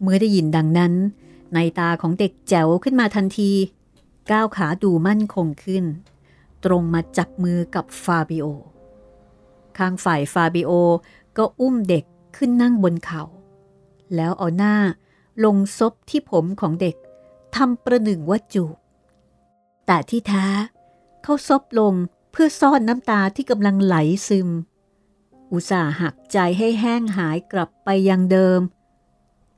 [0.00, 0.92] เมื่อได้ยินดังนั้น
[1.54, 3.50] ในตาของเด็กแจ๋วขึ้นมาทันที
[4.30, 5.84] ก้าวขาดูมั่นคงขึ้น
[6.64, 8.46] ตรงมาจับมือกับฟาบิโอ
[9.78, 10.70] ข้างฝ่ายฟาบิโอ
[11.36, 12.04] ก็อุ้มเด็ก
[12.36, 13.22] ขึ้นนั่งบนเขา
[14.14, 14.76] แล้วเอาหน้า
[15.44, 16.96] ลงซบที่ผมของเด็ก
[17.56, 18.76] ทำประหนึ่งว่าจูบ
[19.86, 20.46] แต่ที่แท้
[21.22, 21.94] เขาซบลง
[22.32, 23.96] เพื่อซ่อนน้ำตาที่กำลังไหล
[24.28, 24.48] ซึม
[25.52, 28.60] อุตส่าห์หักใจให้แห้งหายกลับไปยังเดิม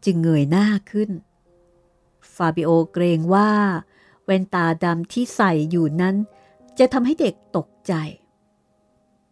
[0.05, 1.11] จึงเงยหน้าขึ้น
[2.35, 3.51] ฟาบิโอเกรงว่า
[4.25, 6.17] แว่นตาดำที่ใส่อยู่นั้น
[6.79, 7.95] จะทำให้เด็กตกใจ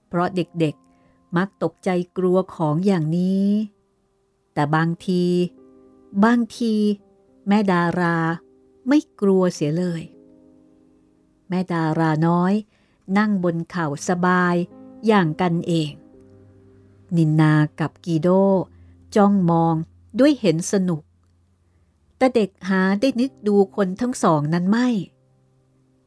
[0.09, 3.49] เพราะเด็กๆมักตกใจกลัวของอย่างนี้
[4.53, 5.25] แต่บางที
[6.25, 6.75] บางที
[7.49, 8.16] แม่ดารา
[8.88, 10.03] ไม่กลัวเสียเลย
[11.49, 12.55] แม่ดาราน้อย
[13.18, 14.55] นั่งบนเข่าสบาย
[15.07, 15.90] อย่างกันเอง
[17.16, 18.29] นินนากับกีโด
[19.16, 19.75] จ้องมอง
[20.18, 21.03] ด้วยเห็นสนุก
[22.16, 24.88] แต่เด็กหาได้นึกดูคนทั้งสองนั้นไม่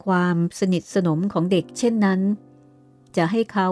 [0.05, 2.21] ความสนิทสนมของเด็กเช่นนั้น
[3.15, 3.67] จะให้เขา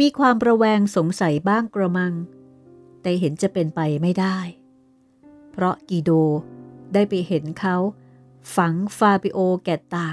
[0.00, 2.12] มีความระแวงสงสัยบ้างกระมัง
[3.02, 4.38] แต่เห็นจะเป็นไปไม่ได้
[5.50, 6.10] เพราะกีโด
[6.92, 7.76] ได้ไปเห็นเขา
[8.56, 10.08] ฝังฟาบิโอแก่ตา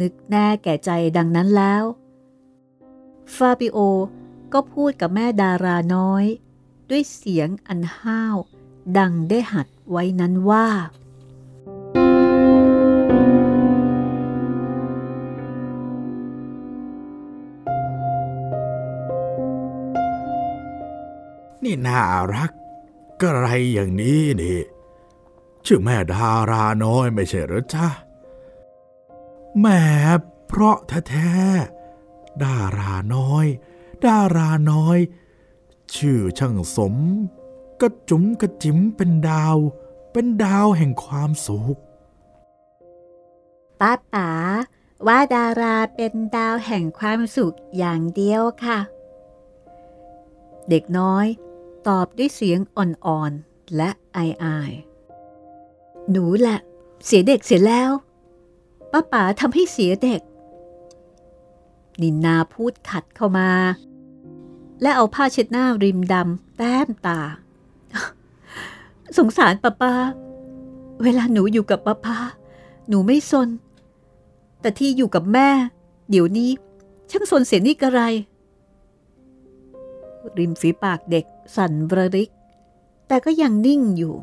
[0.00, 1.84] นึกแน่แก่ใจดังนั้นแล้ว
[3.36, 3.78] ฟาบิโอ
[4.52, 6.24] ก็พูดกับแม่ดาราน้อย
[6.90, 8.36] ด้วยเสียงอันห้าว
[8.98, 10.68] ดังได้หัดไว้นั้นว่า
[21.64, 22.02] นี่น่า
[22.34, 22.50] รัก
[23.20, 24.60] ก็ไรอย่างนี้นี่
[25.66, 27.88] ชื่อแม่ดาราน้อยไม่ใช่หรือจ๊ะ
[29.60, 29.82] แม่
[30.46, 33.46] เพราะแท้ๆดาราน้อย
[34.06, 34.98] ดาราน้อย
[35.94, 36.94] ชื่อช่างสม
[37.80, 39.56] กระจุ๋มกระจิ๋มเป็นดาว
[40.12, 41.78] เป็นดาวแห่งความสุข
[43.80, 44.30] ป้าป๋า
[45.06, 48.78] ว่าดาราเป็นดาวแห่งความสุขอย่างเดียวค่ะ
[50.68, 51.26] เด็กน้อย
[51.88, 56.58] ตอบด้วยเสียงอ่อนๆและอายๆหนูแหละ
[57.04, 57.90] เสียเด็กเสียแล้ว
[58.92, 60.20] ป้าป๋าทำให้เสียเด็ก
[62.02, 63.50] นินนาพูดขัดเข้ามา
[64.82, 67.20] และเอาผ้าเช็ดหน้าริมดำแต้มตา
[69.18, 69.94] สงสารป้าป้า
[71.02, 72.18] เวลาหนูอยู่กับป้าป้า
[72.88, 73.48] หนูไม่สน
[74.60, 75.48] แต่ที่อยู่กับแม่
[76.10, 76.50] เดี๋ยวนี้
[77.10, 78.00] ช่างสนเสียนี่กระไร
[80.38, 81.24] ริมฝีปากเด็ก
[81.56, 82.30] สั่นบระริก
[83.08, 84.14] แต่ก็ยังนิ่งอยู่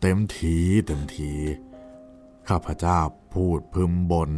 [0.00, 1.30] เต็มทีเต็มที
[2.48, 2.98] ข้าพเจ้า
[3.32, 4.30] พูดพึมบน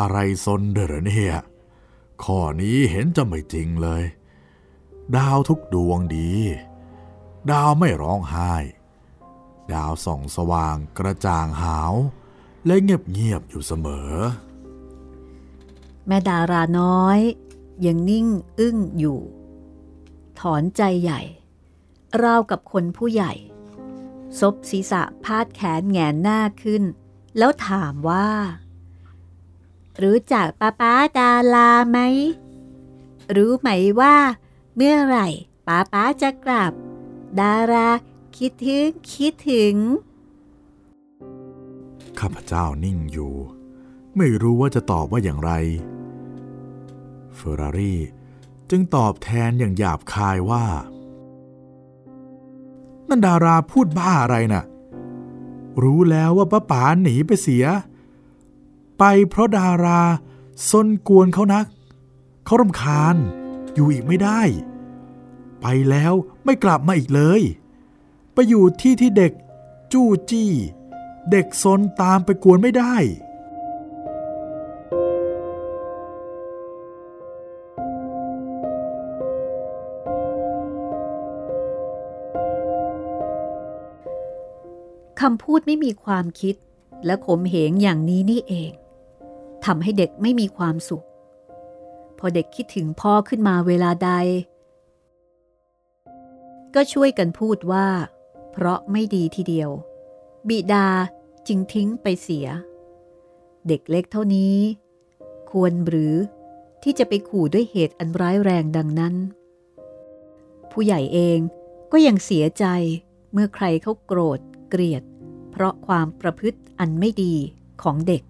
[0.00, 1.34] อะไรซนเด้อเนี่ย
[2.24, 4.02] ข้อนี้เห็นจะไม่จริงเลย
[5.16, 6.32] ดาวทุกดวงดี
[7.50, 8.54] ดาวไม่ร้องไห้
[9.72, 11.94] ดาวส่องสว่างกระจ่างหาว
[12.66, 14.12] และเงียบเงียบอยู่เสมอ
[16.06, 17.18] แม่ดาราน้อย
[17.86, 18.26] ยังนิ่ง
[18.58, 19.20] อึ้งอยู่
[20.40, 21.20] ถอนใจใหญ่
[22.22, 23.32] ราวกับคนผู้ใหญ่
[24.40, 26.82] ซบศีรษะพาดแขนแงนหน้าขึ้น
[27.38, 28.28] แล้วถามว่า
[30.02, 31.98] รู้จักป้าป้าดาราไหม
[33.36, 33.68] รู้ไหม
[34.00, 34.16] ว่า
[34.76, 35.28] เมื่อไหร่
[35.66, 36.72] ป้าป้าจะกลับ
[37.40, 37.88] ดารา
[38.36, 39.74] คิดถึงคิดถึง
[42.18, 43.34] ข้าพเจ้านิ่งอยู่
[44.16, 45.52] ไม่รู้ว่าจะตอบว่าอย่างไร
[47.34, 48.00] เฟอร์รารี่
[48.70, 50.64] จึงตอบแทนอย่างหยาบคายว่า
[53.08, 54.64] นั่นดาราพูดบ้าอะไรน่ะ
[55.82, 57.64] รู้แล้วว่าป้าป๋าหนีไปเสีย
[58.98, 60.02] ไปเพราะดารา
[60.70, 61.66] ซนกวนเขานัก
[62.44, 63.16] เขารำคาญ
[63.74, 64.40] อยู่อีกไม่ได้
[65.60, 67.42] ไปแล้วไม่กลับมาอีกเลย
[68.32, 69.32] ไปอยู่ที่ที่เด็ก
[69.92, 70.52] จู้จี้
[71.30, 72.96] เด็กซนตามไปกวนไม่ได้
[85.20, 86.54] คำพูดไม่มีความคิด
[87.06, 88.72] และขมเหงอย่างนี้นี่เอง
[89.64, 91.04] ทำให้เด็กไม่มีความสุข
[92.18, 94.10] พอเด็กคิดถึงพ่อขึ้นมาเวลาใด
[96.74, 97.86] ก็ช่วยกันพูดว่า
[98.52, 99.70] เพราะไม่ดีทีเดียว
[100.48, 100.86] บิดา
[101.46, 102.46] จึงทิ้งไปเสีย
[103.68, 104.56] เด็กเล็กเท่านี้
[105.50, 106.14] ควรหรือ
[106.82, 109.14] ที่จะไปขู่ด้วยเหตุอันร้ายแรงดังนั้น
[110.70, 111.38] ผู้ใหญ่เอง
[111.92, 112.64] ก็ยังเสียใจ
[113.32, 115.02] เมื่อใครเขาโกรธเกลียด
[115.50, 117.34] เพราะความประพฤติอันไม่ดี
[117.82, 118.22] ของเด็ก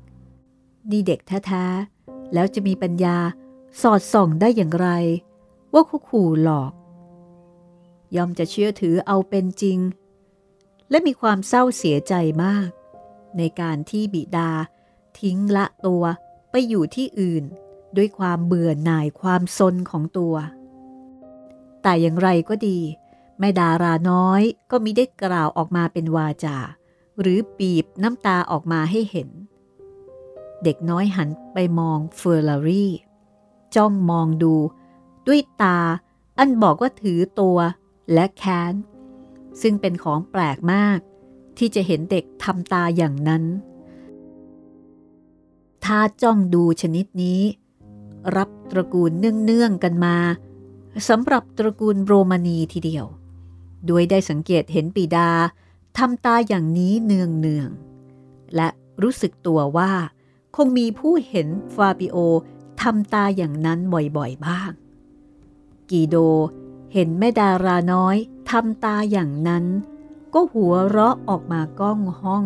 [0.91, 3.17] นี่เด็กแท้ๆ แล้วจะมีปัญญา
[3.81, 4.89] สอดส่องได้อย่างไร
[5.73, 6.73] ว่าคุขู่หลอก
[8.17, 9.79] ยอมจะเชื่อถือเอาเป็นจริง
[10.91, 12.69] และมีความเศร้าเสียใจมาก
[13.39, 14.51] ในการที่บิดา
[15.21, 16.05] ทิ้งละตัว
[16.51, 17.45] ไปอยู่ที่อื่น
[17.97, 20.35] ด้วยความเบื่อหน่ายความซนของตัว
[21.83, 22.79] แต่อย่างไรก็ดี
[23.39, 26.59] แม่ดาราน้อยก็มิได้กล่าวออกมาเป็นวาจา
[27.21, 29.29] หรือปีบน้ำตาออกมาให้เห็น
[30.65, 32.93] เด็กน้อยหันไปมองเฟอร์รารี่
[33.77, 34.55] จ้องมองดู
[35.27, 35.79] ด้วยตา
[36.39, 37.59] อันบอกว่าถือตัว
[38.13, 38.75] และแค้น
[39.61, 40.99] ซึ่งเป็นของแปลกมาก
[41.59, 43.45] ที่จะเห็นเด็กทำตาอย่างนั้น
[45.85, 47.41] ถ้าจ้องดูชนิดนี้
[48.37, 50.17] รับตระกูลเนื่องๆกันมา
[51.09, 53.07] สำหรับตระกูลโรมานีทีเดียว
[53.89, 55.31] ด้วยได้สังเกตเห็นปีดา
[55.99, 57.69] ทำตาอย่างนี้เนืองเนือง
[58.57, 58.69] และ
[59.03, 59.93] รู้สึกตัวว่า
[60.57, 62.17] คงมีผู้เห็นฟาบิโอ
[62.83, 63.79] ทำตาอย่างนั้น
[64.17, 64.71] บ่อยๆบ้าง
[65.91, 66.17] กีโด
[66.93, 68.17] เห็นแม่ดาราน้อย
[68.51, 69.65] ทำตาอย่างนั้น
[70.35, 72.45] ก็หัวเราะออกมาก้องห้อง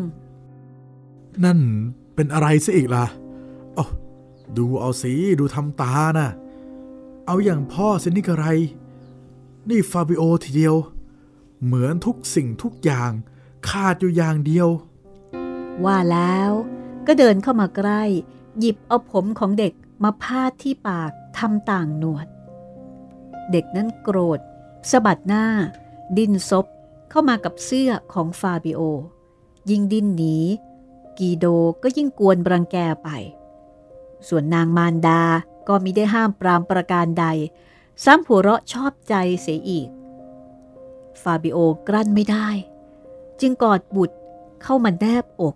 [1.45, 1.61] นั่น
[2.15, 3.07] เป็นอะไรซะอีกล่ะ
[3.77, 3.87] อ๋อ
[4.57, 6.31] ดูเอาสิดูทำตานะ่ะ
[7.27, 8.47] เอาอย่างพ่อเซนิกอะไร
[9.69, 10.77] นี่ฟาบิโอทีเดียว
[11.65, 13.11] เหมือนทุกสิ่งทุกอย่าง
[13.69, 14.69] ขาดอยู่อย่างเดียว
[15.85, 16.53] ว่าแล้ว
[17.07, 18.03] ก็เดินเข้ามาใกล้
[18.59, 19.73] หยิบเอาผมของเด็ก
[20.05, 22.27] มาพาดที่ปากทำต่างหนวด
[23.51, 24.41] เด็กนั้นโกรธ
[24.91, 25.45] สะบัดหน้า
[26.17, 26.67] ดิ้นซบ
[27.11, 28.81] เข้ามากับเสื้อของฟาบิโอ
[29.71, 30.37] ยิ่งดิ้นหนี
[31.19, 31.47] กีโด
[31.83, 33.09] ก็ยิ่งกวนบรังแกไป
[34.29, 35.23] ส่วนนางมารดา
[35.69, 37.27] ก็มิได้ห้ามปรามประการใด
[38.05, 39.89] ซ้ำหัวเราะชอบใจเสียอีก
[41.23, 42.49] ฟาบิโอกลั้นไม่ได้
[43.41, 44.17] จึงกอดบุตร
[44.63, 45.55] เข้ามาแนบอก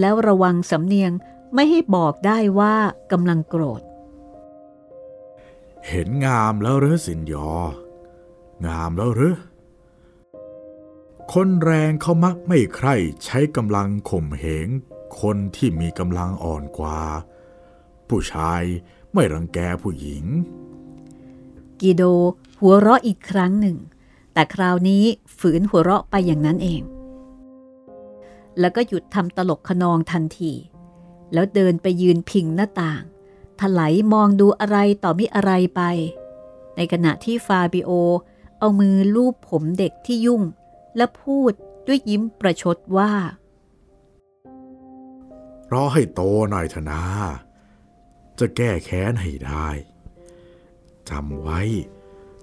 [0.00, 1.12] แล้วระวังสำเนียง
[1.54, 2.76] ไม่ให้บอกได้ว่า
[3.12, 3.82] กำลังโกรธ
[5.88, 7.50] เห็นงามแล้วหรือสินยอ
[8.66, 9.36] งามแล้วหรือ
[11.32, 14.68] คนแรงเขามักไม่ใคร่ใช้กำลังข่มเหง
[15.20, 17.00] คนที่มีกำลังอ่อนกว่า
[18.08, 18.62] ผู้ชาย
[19.12, 20.24] ไม่รังแกผู้หญิง
[21.80, 22.02] กีโด
[22.60, 23.76] หัวเราะอีกครั้งหนึ่ง
[24.32, 25.04] แต่คราวนี้
[25.38, 26.82] ฝืนหัวเราะไปอย่างนั้นเอง
[28.60, 30.52] แล้วก็หยุดทำตลกขนองทันที
[31.32, 33.02] แล้วเดินไปยืนพิงหน้าต่าง
[33.60, 35.82] ถลายมองดูอะไรต่อมิอะไรไป
[36.76, 37.90] ในขณะที่ฟาบิโอ
[38.58, 40.42] เอามือลูบผมเด็กที่ยุ่ง
[40.96, 41.52] และพูด
[41.86, 43.12] ด้วยยิ้มประชดว่า
[45.72, 47.02] รอให้โตหน่อยเถอะนา
[48.38, 49.68] จะแก้แค้นให้ได้
[51.10, 51.60] จำไว้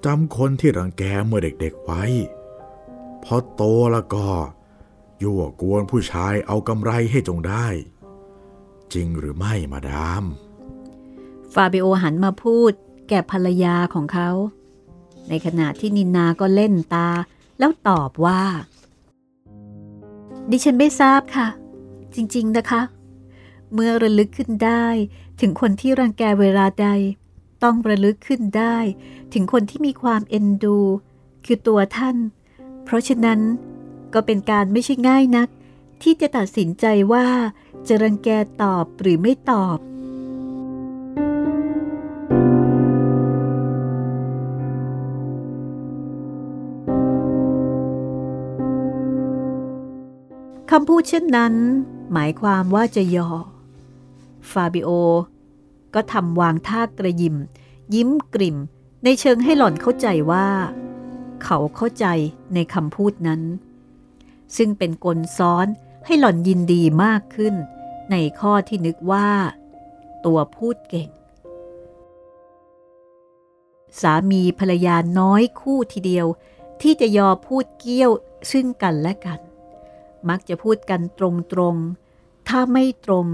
[0.06, 2.04] จำคนที่รังแกเมื่อเด็กๆไว้
[3.24, 4.28] พอโตแล้วก็
[5.22, 7.68] ยั่วกวนผู้ชายเอากำไรให้จงได้
[8.94, 10.24] จริงหรือไม่มาดาม
[11.54, 12.72] ฟาบิโอหันมาพูด
[13.10, 14.30] แก่ภรรยาของเขา
[15.30, 17.10] ในขณะที่นินนาก็เล่นตา
[17.60, 18.44] แล้วตอบว่า
[20.50, 21.48] ดิฉันไม่ทราบค่ะ
[22.16, 22.82] จริง ๆนะคะ
[23.74, 24.86] เมื่อระลึกขึ้นได้
[25.42, 26.88] ถึงคนที่รังแกเวลาใด
[27.64, 28.78] ต้องระลึกขึ้นได้
[29.34, 30.78] ถึงคนที่มีความเอ็นดู
[31.46, 32.18] คือตัวท่าน
[32.84, 33.40] เพราะฉะนั้น
[34.14, 35.50] ก็เป็นการไม่ใช่ง่ายนัก
[36.02, 37.28] ที่จะตัดสินใจว่า
[37.88, 38.30] จะรังแก
[38.62, 39.78] ตอบหรือไม่ตอบ
[50.72, 51.54] คำพูดเช่นนั้น
[52.14, 53.30] หมายความว่าจะยอ
[54.52, 54.90] ฟาบิโอ
[55.94, 57.36] ก็ทำวางท่ากระยิม
[57.94, 58.58] ยิ้มกริ่ม
[59.04, 60.48] ในเชิงให้หล่อนเข้าใจว่า
[61.44, 62.06] เขาเข้าใจ
[62.54, 63.42] ในคำพูดนั้น
[64.58, 65.68] ซึ่งเป็นกลซ้อน
[66.06, 67.56] ให้หล่อนยินดีมากขึ้น
[68.12, 69.30] ในข้อที่นึกว่า
[70.26, 71.10] ตัวพูดเก่ง
[74.02, 76.28] สามีภรรยาน้อยคู่ทีเดียว
[76.82, 78.12] ที่จะยอพูดเกี้ยว
[78.52, 79.40] ซึ่งกันและกัน
[80.30, 81.22] มักจะพูดกันต
[81.60, 83.28] รงๆ ถ้าไม่ตรง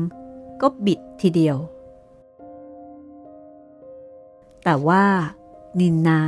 [0.61, 1.57] ก็บิดทีเดียว
[4.63, 5.05] แต่ว่า
[5.79, 6.21] นินนา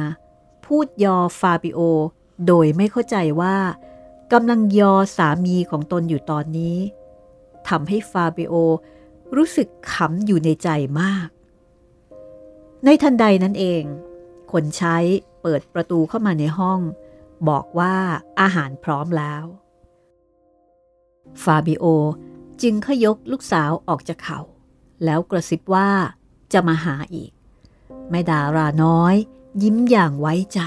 [0.65, 1.80] พูดยอฟาบิโอ
[2.47, 3.58] โดยไม่เข้าใจว่า
[4.34, 6.78] กำลังยอสามีของตนอยู่ตอนนี้
[7.68, 8.54] ทำให้ฟาเบโอ
[9.36, 10.70] รู้สึกขำอยู่ในใจ
[11.02, 11.28] มาก
[12.86, 13.84] ในทันใดนั้นเอง
[14.52, 14.98] คนใช้
[15.42, 16.80] เปิดประตูเข้ามาในห้อง
[17.50, 17.96] บอกว่า
[18.39, 19.44] อาหารพร้อมแล้ว
[21.44, 21.86] ฟาบิโอ
[22.62, 24.39] จึงขยกลูกสาวออกจากเขา
[25.06, 25.89] แล้วกระซิบว่า
[26.54, 27.32] จะมาหาอีก
[28.10, 29.15] แม่ดาราน้อย
[29.63, 30.62] ยิ้มอย่างไว้ใจ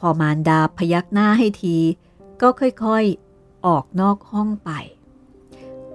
[0.00, 1.76] พอมารดาพยักหน้าให้ที
[2.40, 4.70] ก็ค่อยๆ ออกนอกห้องไป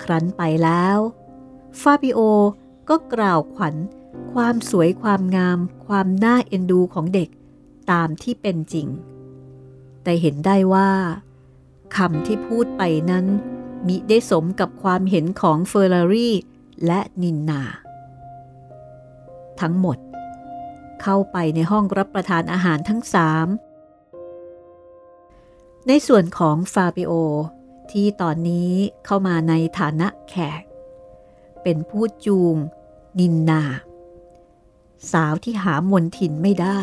[0.03, 0.97] ครั้นไปแล้ว
[1.81, 2.19] ฟาบิโอ
[2.89, 3.75] ก็กล่าวขวัญ
[4.33, 7.29] ความสวยความงาม ความน่าเอ็นดูของเด็ก
[7.91, 8.87] ตามที่เป็นจริง
[10.03, 10.89] แต่เห็นได้ว่า
[11.95, 13.25] คำที่พูดไปนั้น
[13.87, 16.35] มิได้สมกับความเห็นของเฟอร์รารี่
[16.85, 17.63] และนินนา
[19.61, 19.97] ทั้งหมด
[21.01, 23.47] เข้าไปในห้องรับประทานอาหารทั้งสาม
[25.87, 27.11] ในส่วนของฟาบิโอ
[27.91, 28.71] ที่ตอนนี้
[29.05, 30.63] เข้ามาในฐานะแขก
[31.63, 32.55] เป็นผู้จูง
[33.19, 33.63] นินนา
[35.11, 36.79] สาวที่หามนทินไม่ได้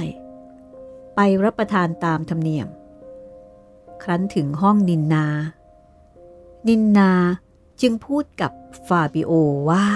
[1.15, 2.69] ไปรับประทานตามธรรมเนียม
[4.03, 5.27] ครั้นถึงห้องนินนา
[6.69, 7.13] นินนา
[7.81, 8.53] จึงพูดกับ
[8.87, 9.33] ฟาบิโอ
[9.71, 9.87] ว่า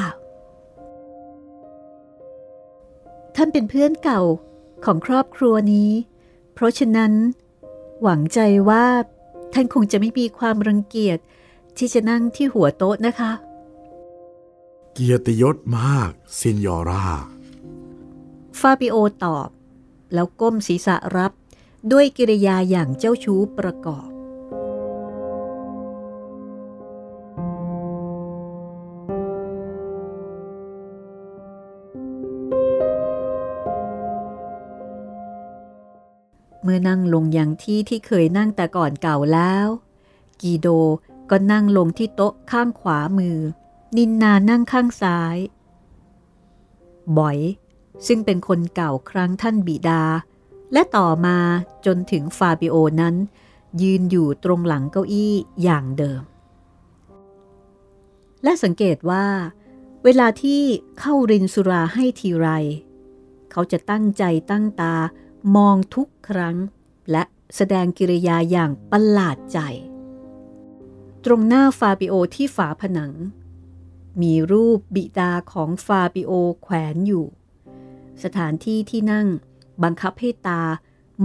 [3.37, 4.23] ท่านเป็นเพื่อนเก่า
[4.85, 5.91] ของครอบครัวนี้
[6.55, 7.13] เพราะฉะนั้น
[8.03, 8.39] หวังใจ
[8.69, 8.87] ว่า
[9.53, 11.19] ท่านคงจะไม่มีความรังเกียจ
[11.79, 13.33] ที่จะนั่งที่หัวโต๊ะนะคะ
[14.93, 17.05] เกียรติยศมาก signora
[18.61, 19.49] ฟาบิโอตอบ
[20.15, 21.33] แล้วก้มศีรษะรับ
[21.93, 24.09] ด้วยกิริยาอย่างเจ้าชู้ประกอบ
[36.87, 39.67] นั่งลงอย่างที่ที่เคยนั่งแต่ก่อนเก่าแล้ว
[40.41, 40.69] กีโด
[41.31, 43.39] ก็นั่งลงที่โต๊ะข้างขวามือ
[43.97, 45.37] นินนานั่งข้างซ้าย
[47.17, 47.39] บอย
[48.07, 50.03] ซึ่งเป็นคนเก่าครั้งท่านบิดา
[50.73, 51.39] และต่อมา
[51.87, 53.15] จนถึงฟาบิโอนั้น
[53.83, 56.23] ยืนอยู่ตรงหลังเก้าอี้อย่างเดิม
[58.43, 59.27] และสังเกตว่า
[60.05, 60.63] เวลาที่
[60.99, 62.49] เข้ารินสุราให้ทีไร
[63.51, 64.95] เขาจะตั้งใจตั้งตา
[65.57, 66.57] มองทุกครั้ง
[67.11, 67.23] และ
[67.57, 69.59] แสดงกิริยาอย่างประหลาดใจ
[71.25, 73.13] ตรงหน้าฟาบิโอที่ฝาผนัง
[74.23, 76.33] มีรูปบิดาของฟาบิโอ
[76.63, 77.25] แขวนอยู่
[78.23, 79.27] สถานที่ที่นั่ง
[79.83, 80.63] บังคับให้ตา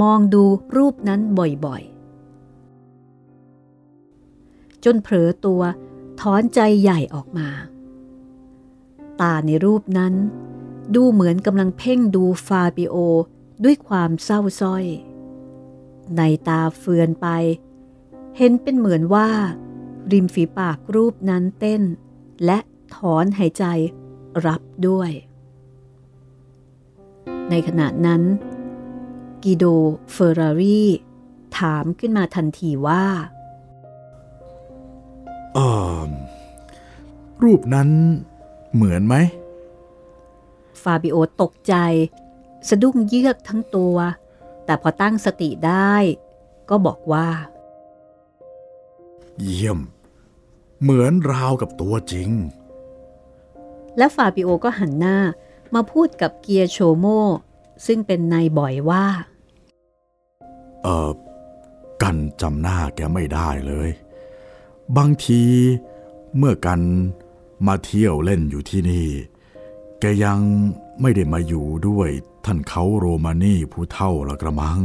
[0.01, 0.43] มองดู
[0.75, 1.21] รูปนั้น
[1.65, 1.91] บ่อยๆ
[4.83, 5.61] จนเผลอตัว
[6.21, 7.49] ถอนใจใหญ่ออกมา
[9.21, 10.13] ตาในรูปนั้น
[10.95, 12.95] ดูเหมือนกำลังเพ่งดูฟาบิโอ
[13.63, 14.85] ด้วยความเศร้าส้อย
[16.17, 17.27] ในตาเฟือนไป
[18.37, 19.29] เห็นเป็นเหมือนว่า
[20.11, 21.81] ริมฝีปากรูปนั้นเต้น
[22.45, 22.59] และ
[22.95, 23.65] ถอนหายใจ
[24.45, 25.11] รับด้วย
[27.49, 28.21] ในขณะนั้น
[29.43, 29.65] กิโด
[30.11, 30.83] เฟอร์รารี
[31.57, 33.05] ถามขึ้นมาทันทีว่า
[35.53, 35.59] เอ
[36.07, 36.09] อ
[37.43, 37.89] รูปนั้น
[38.73, 39.15] เหมือนไหม
[40.81, 41.75] ฟาบิโอตกใจ
[42.69, 43.95] สะดุ้งเยือกทั้งตัว
[44.65, 45.95] แต่พอตั้งสติได้
[46.69, 47.27] ก็บอกว่า
[49.41, 49.79] เยี่ยม
[50.81, 52.29] เหมือนราวกับตัวจริง
[53.97, 55.17] และฟาบิโอก็หันหน้า
[55.73, 57.05] มาพูดกับเกียร์โชโม
[57.85, 59.05] ซึ่งเป็นนายบ่อยว่า
[60.83, 61.11] เออ
[62.01, 63.89] กันจำหน้าแกไม่ได้เลย
[64.97, 65.41] บางที
[66.37, 66.81] เมื่อกัน
[67.67, 69.07] มาเที่ยวเล่นอยู่ที่นี่
[69.99, 70.39] แกยัง
[71.01, 72.09] ไม่ได้มาอยู่ด้วย
[72.45, 74.79] ท่านเขาโรมานี่ผู้เท่าละกระมัง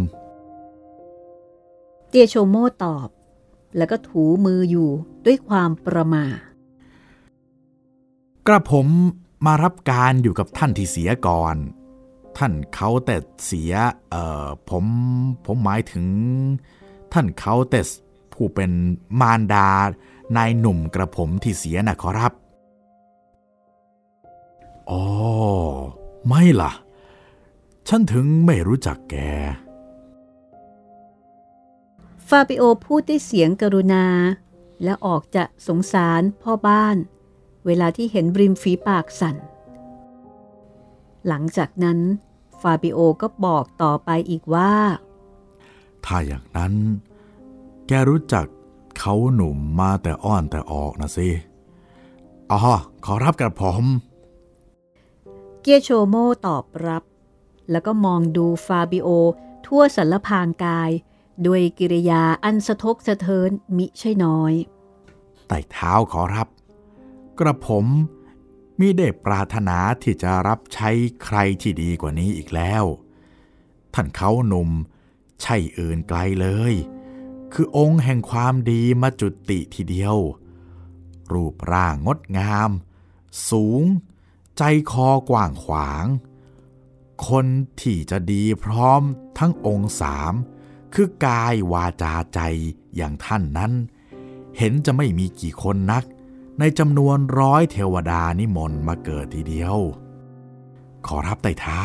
[2.08, 3.08] เตียโชโมตอบ
[3.76, 4.90] แล้วก็ถูมืออยู่
[5.26, 6.24] ด้วยความประมา
[8.46, 8.86] กระผม
[9.46, 11.56] มารับการอยู่กับท่านที่เสียก่อน
[12.38, 13.72] ท่านเขาแต่เสีย
[14.10, 14.84] เอ่อ ผม
[15.46, 16.06] ผมหมายถึง
[17.12, 17.80] ท่านเขาแต่
[18.32, 18.70] ผู้เป็น
[19.20, 19.68] มารดา
[20.36, 22.32] นายหนุ่มกระผมที่เสียนะขอรับ
[24.90, 25.02] อ๋อ
[26.28, 26.72] ไม่ล่ะ
[27.88, 29.16] ฉันถึงไม่รู้จักแก
[32.28, 34.06] ฟาบิโอพูดด้วยเสียงกรุณา
[34.84, 36.96] และออกจะสงสารพ่อบ้าน
[37.66, 39.36] เวลาที่เห็นริมฝีปากสั่น
[41.28, 41.98] หลังจากนั้น
[42.60, 44.74] ฟาบิโอก็บอกต่อไปอีกว่า
[46.04, 46.74] ถ้าอย่างนั้น
[47.86, 48.46] แกรู้จัก
[48.98, 51.28] เขาหนุ่มมาแต่อ้อนแต่ออกนะสิ
[52.50, 52.60] อ๋อ
[53.04, 53.84] ขอรับกับผม
[55.62, 56.14] เกียโชโม
[56.46, 57.02] ตอบรับ
[57.70, 59.08] แล้วก็มองดูฟาบิโอ
[59.66, 60.90] ทั่วสัรพางกาย
[61.46, 64.52] ด้วยกิริยาอันสะทกสะเทินมิใช่น้อย
[65.48, 66.48] ไต่เท้าขอรับ
[67.38, 67.86] กระผม
[68.78, 70.90] มิได้ปรารถนาที่จะรับใช้
[71.24, 72.84] ใครที่ดีกว่านี้อีกแล้ว
[73.94, 74.70] ท่านเขาหนุ่ม
[75.42, 76.74] ใช่อื่นไกลเลย
[77.52, 80.16] คือองค์แห่งความดีมาจุติทีเดียว
[81.32, 82.70] รูปร่างงดงาม
[83.50, 83.84] สูง
[84.58, 84.62] ใจ
[84.92, 86.06] คอกว้างขวาง
[87.28, 87.46] คน
[87.80, 89.02] ที่จะดีพร้อม
[89.38, 90.32] ทั้งองค์สาม
[90.94, 92.40] คือกายวาจาใจ
[92.96, 93.72] อย่างท่านนั้น
[94.58, 96.04] เห็นจะไม่มีกี่คนนัก
[96.58, 99.76] ในจำนวนร้อยเทวดานิมนต์มาเกิดทีเดียว
[101.06, 101.82] ขอรับไต่เท้า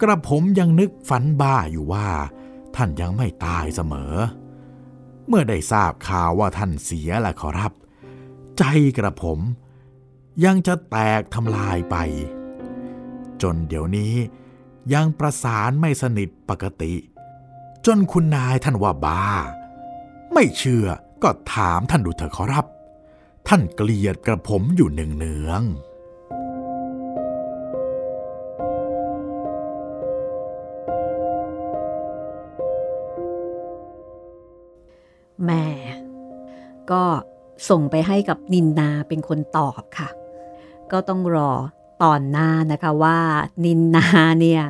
[0.00, 2.08] กระผมยังนึกฝันบ้าอยู่ว่า
[2.76, 4.14] ท่านยังไม่ตายเสมอ
[5.26, 7.72] เมื่อได้ทราบข่าวว่าท่านเสียละขอรับ
[8.58, 8.64] ใจ
[8.96, 9.38] กระผม
[10.44, 11.96] ยังจะแตกทำลายไป
[13.42, 14.14] จนเดี๋ยวนี้
[14.92, 16.94] ยังประสานไม่สนิทปกติ
[17.86, 19.22] จนคุณนายท่านว่าบ้า
[20.32, 20.86] ไม่เชื่อ
[21.22, 22.66] ก็ถามท่านดูเถอะขอรับ
[23.48, 25.62] ท่านเกลียดกระผมอยู่หนึ่งเนือง
[35.44, 35.64] แม่
[36.90, 37.04] ก็
[37.68, 40.08] ส่งไปให้กับนินนาเป็นคนตอบค่ะ
[40.92, 41.52] ก็ต้องรอ
[42.02, 43.18] ตอนหน้านะคะว่า
[43.64, 44.06] นินนา
[44.40, 44.64] เนี่ย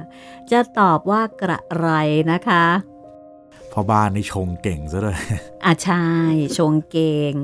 [0.50, 1.88] จะตอบว่ากระไร
[2.32, 2.64] นะคะ
[3.72, 5.18] พ่อบ้านนี่ชงเก่งซะเลย
[5.64, 6.06] อะใช่
[6.58, 7.34] ชงเก่ง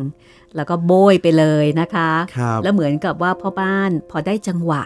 [0.57, 4.82] แล้วก็โบยไปเลยนะคะครับแล้วเหมือนกับว่าพ่อบ้านพอได้จังหวะ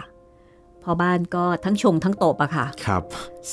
[0.83, 3.03] พ่อบ้านก็ทั้งชงทั้งตบอะค่ะ ครับ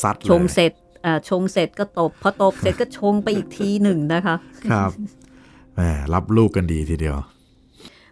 [0.00, 0.72] ซัดชงเสร็จ
[1.04, 4.36] อ่าชงเสร็จก็ตบ พอตบเสร็จก็ชงไปอีกทีหนึ่งนะคะ
[4.70, 4.90] ครับ
[5.74, 5.80] แหม
[6.14, 7.16] รับลูกกันดีทีเดียว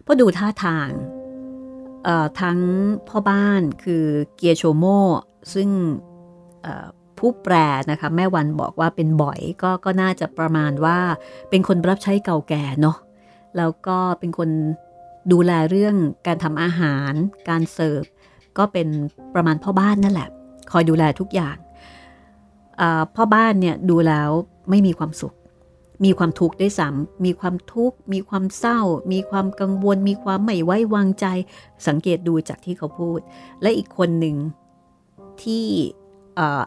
[0.05, 0.89] พอดูท่าทาง
[2.41, 2.59] ทั้ง
[3.09, 4.85] พ่อบ้านคือเกียโชโม
[5.53, 5.69] ซึ่ง
[7.17, 7.55] ผู้แปร
[7.91, 10.97] นะคะแม่วันบอกว่าเป็นบ่อยก็ก็น่าจะประมาณว่า
[11.49, 12.97] เป็นคนรับใช้เก่าแก่เนาะ
[13.57, 14.49] แล้วก็เป็นคน
[15.31, 15.95] ดูแลเรื่อง
[16.27, 17.13] การทำอาหาร
[17.49, 18.03] การเสิร์ฟ
[18.57, 18.87] ก็เป็น
[19.35, 20.29] ประมาณพ่อบ้านนั่นแหละ
[20.71, 21.57] คอยดูแลทุกอย่าง
[23.15, 24.29] พ่อบ้านเนี่ยดูแล้ว
[24.69, 25.33] ไม่มีความสุข
[26.03, 28.79] มีความทุกข์ด้วยซ้ำมีความทุกข์ มีความเศร้า
[29.13, 31.25] มีความกังวล มีความไม่ไว้วางใจ
[31.87, 33.19] สังเกตดูจากที่เขาพูด
[33.61, 34.35] และอีกคนหนึ่ง
[35.41, 35.65] ที่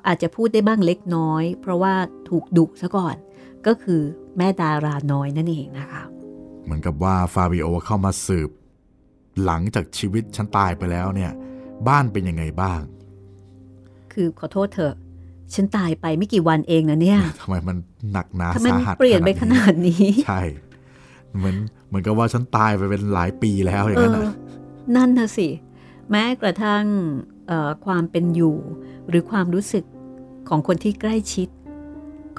[0.07, 1.95] อาจจะพูดได้บ้างเล็กน้อย เพราะว่า
[2.29, 3.17] ถูกดุซะก่อน
[3.67, 4.01] ก็คือ
[4.37, 6.03] แม่ดาราน้อยนั่นเองนะคะ
[6.65, 8.51] เหมือนกับว่าฟาบิโอเข้ามาสืบ
[9.45, 11.33] หลังจากชีวิตฉันตายไปแล้วเนี่ย
[11.89, 12.81] บ้านเป็นยังไงบ้าง
[14.13, 14.95] คือขอโทษเถอะ
[15.55, 17.77] ฉันตายไปไม่กี่วันเองนะเนี่ยทำไมมัน
[18.13, 20.41] หนักหนาสาหัสเปลี่ยนไปขนาดนี้ใช่
[21.37, 21.57] เหมือน
[21.89, 24.29] เหมือนกับว่าฉันตายไปเป็นหลายปีแล้วอย่างนั้น
[24.97, 25.49] นั่นนะสิ
[26.11, 26.85] แม้กระทั่ง
[27.87, 28.57] ความเป็นอยู่
[29.09, 29.85] หรือความรู้สึก
[30.49, 31.49] ของคนที่ใกล้ชิด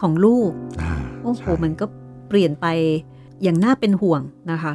[0.02, 0.52] ของลูก
[1.24, 1.86] โอ้โหมันก็
[2.28, 2.68] เปลี่ยนไป
[3.44, 4.74] อย่างน่าเป็นห่วงนะคะ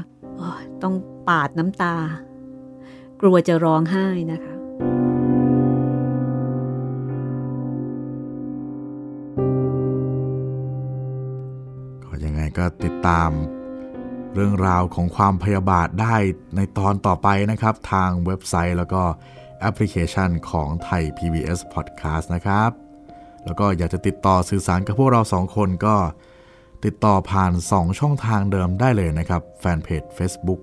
[0.82, 0.94] ต้อง
[1.28, 1.96] ปาดน้ำตา
[3.20, 4.54] กลัวจะร้องไห้นะคะ
[12.64, 13.30] ก็ติดตาม
[14.34, 16.16] เรื่องราวของความพยาบาทได้
[16.56, 19.02] ในตอนต่อไปนะครับ ทางเว็บไซต์แล้วก็
[19.60, 22.70] แอปพลิเคชันของไทย PBS Podcast นะครับ
[23.44, 25.96] แล้วก็อยากจะติดต่อสื่อสารกับพวกเราสองคนก็
[26.84, 30.60] ติดต่อผ่าน 2 ช่องทางเดิมได้เลยนะครับ แฟนเพจ Facebook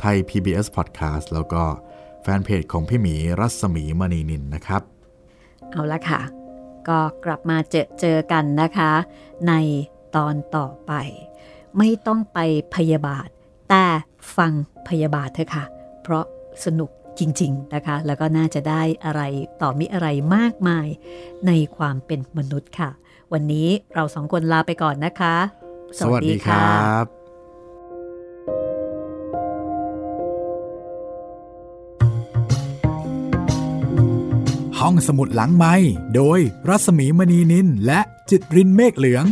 [0.00, 1.62] ไทย PBS Podcast แล้วก็
[2.22, 4.82] แฟนเพจของพี่หมีรัศมีมณีนินนะครับ
[5.70, 6.20] เอาละค่ะ
[6.88, 8.92] ก็กลับมาเจอเจอกันนะคะ
[9.48, 9.52] ใน
[10.16, 10.92] ตอนต่อไป
[11.78, 12.38] ไม่ต้องไป
[12.74, 13.28] พยาบาท
[13.70, 13.86] แต่
[14.36, 14.52] ฟัง
[14.88, 15.64] พยาบาทเถอะค่ะ
[16.02, 16.24] เพราะ
[16.64, 19.22] สนุกจริง ๆ นะคะ แล้วก็น่าจะได้อะไร
[19.62, 20.86] ต่อมิอะไรมากมาย
[21.46, 22.90] ในความเป็นมนุษย์ค่ะ
[23.32, 25.36] วันนี้เราสองคนลาไปก่อนนะคะ
[25.98, 27.04] สวัสดีครับ
[34.78, 35.74] ห้องสมุดหลังไม้
[36.14, 38.00] โดยรัศมีมณีนินและ
[38.30, 39.26] จิตรินเมฆเหลือง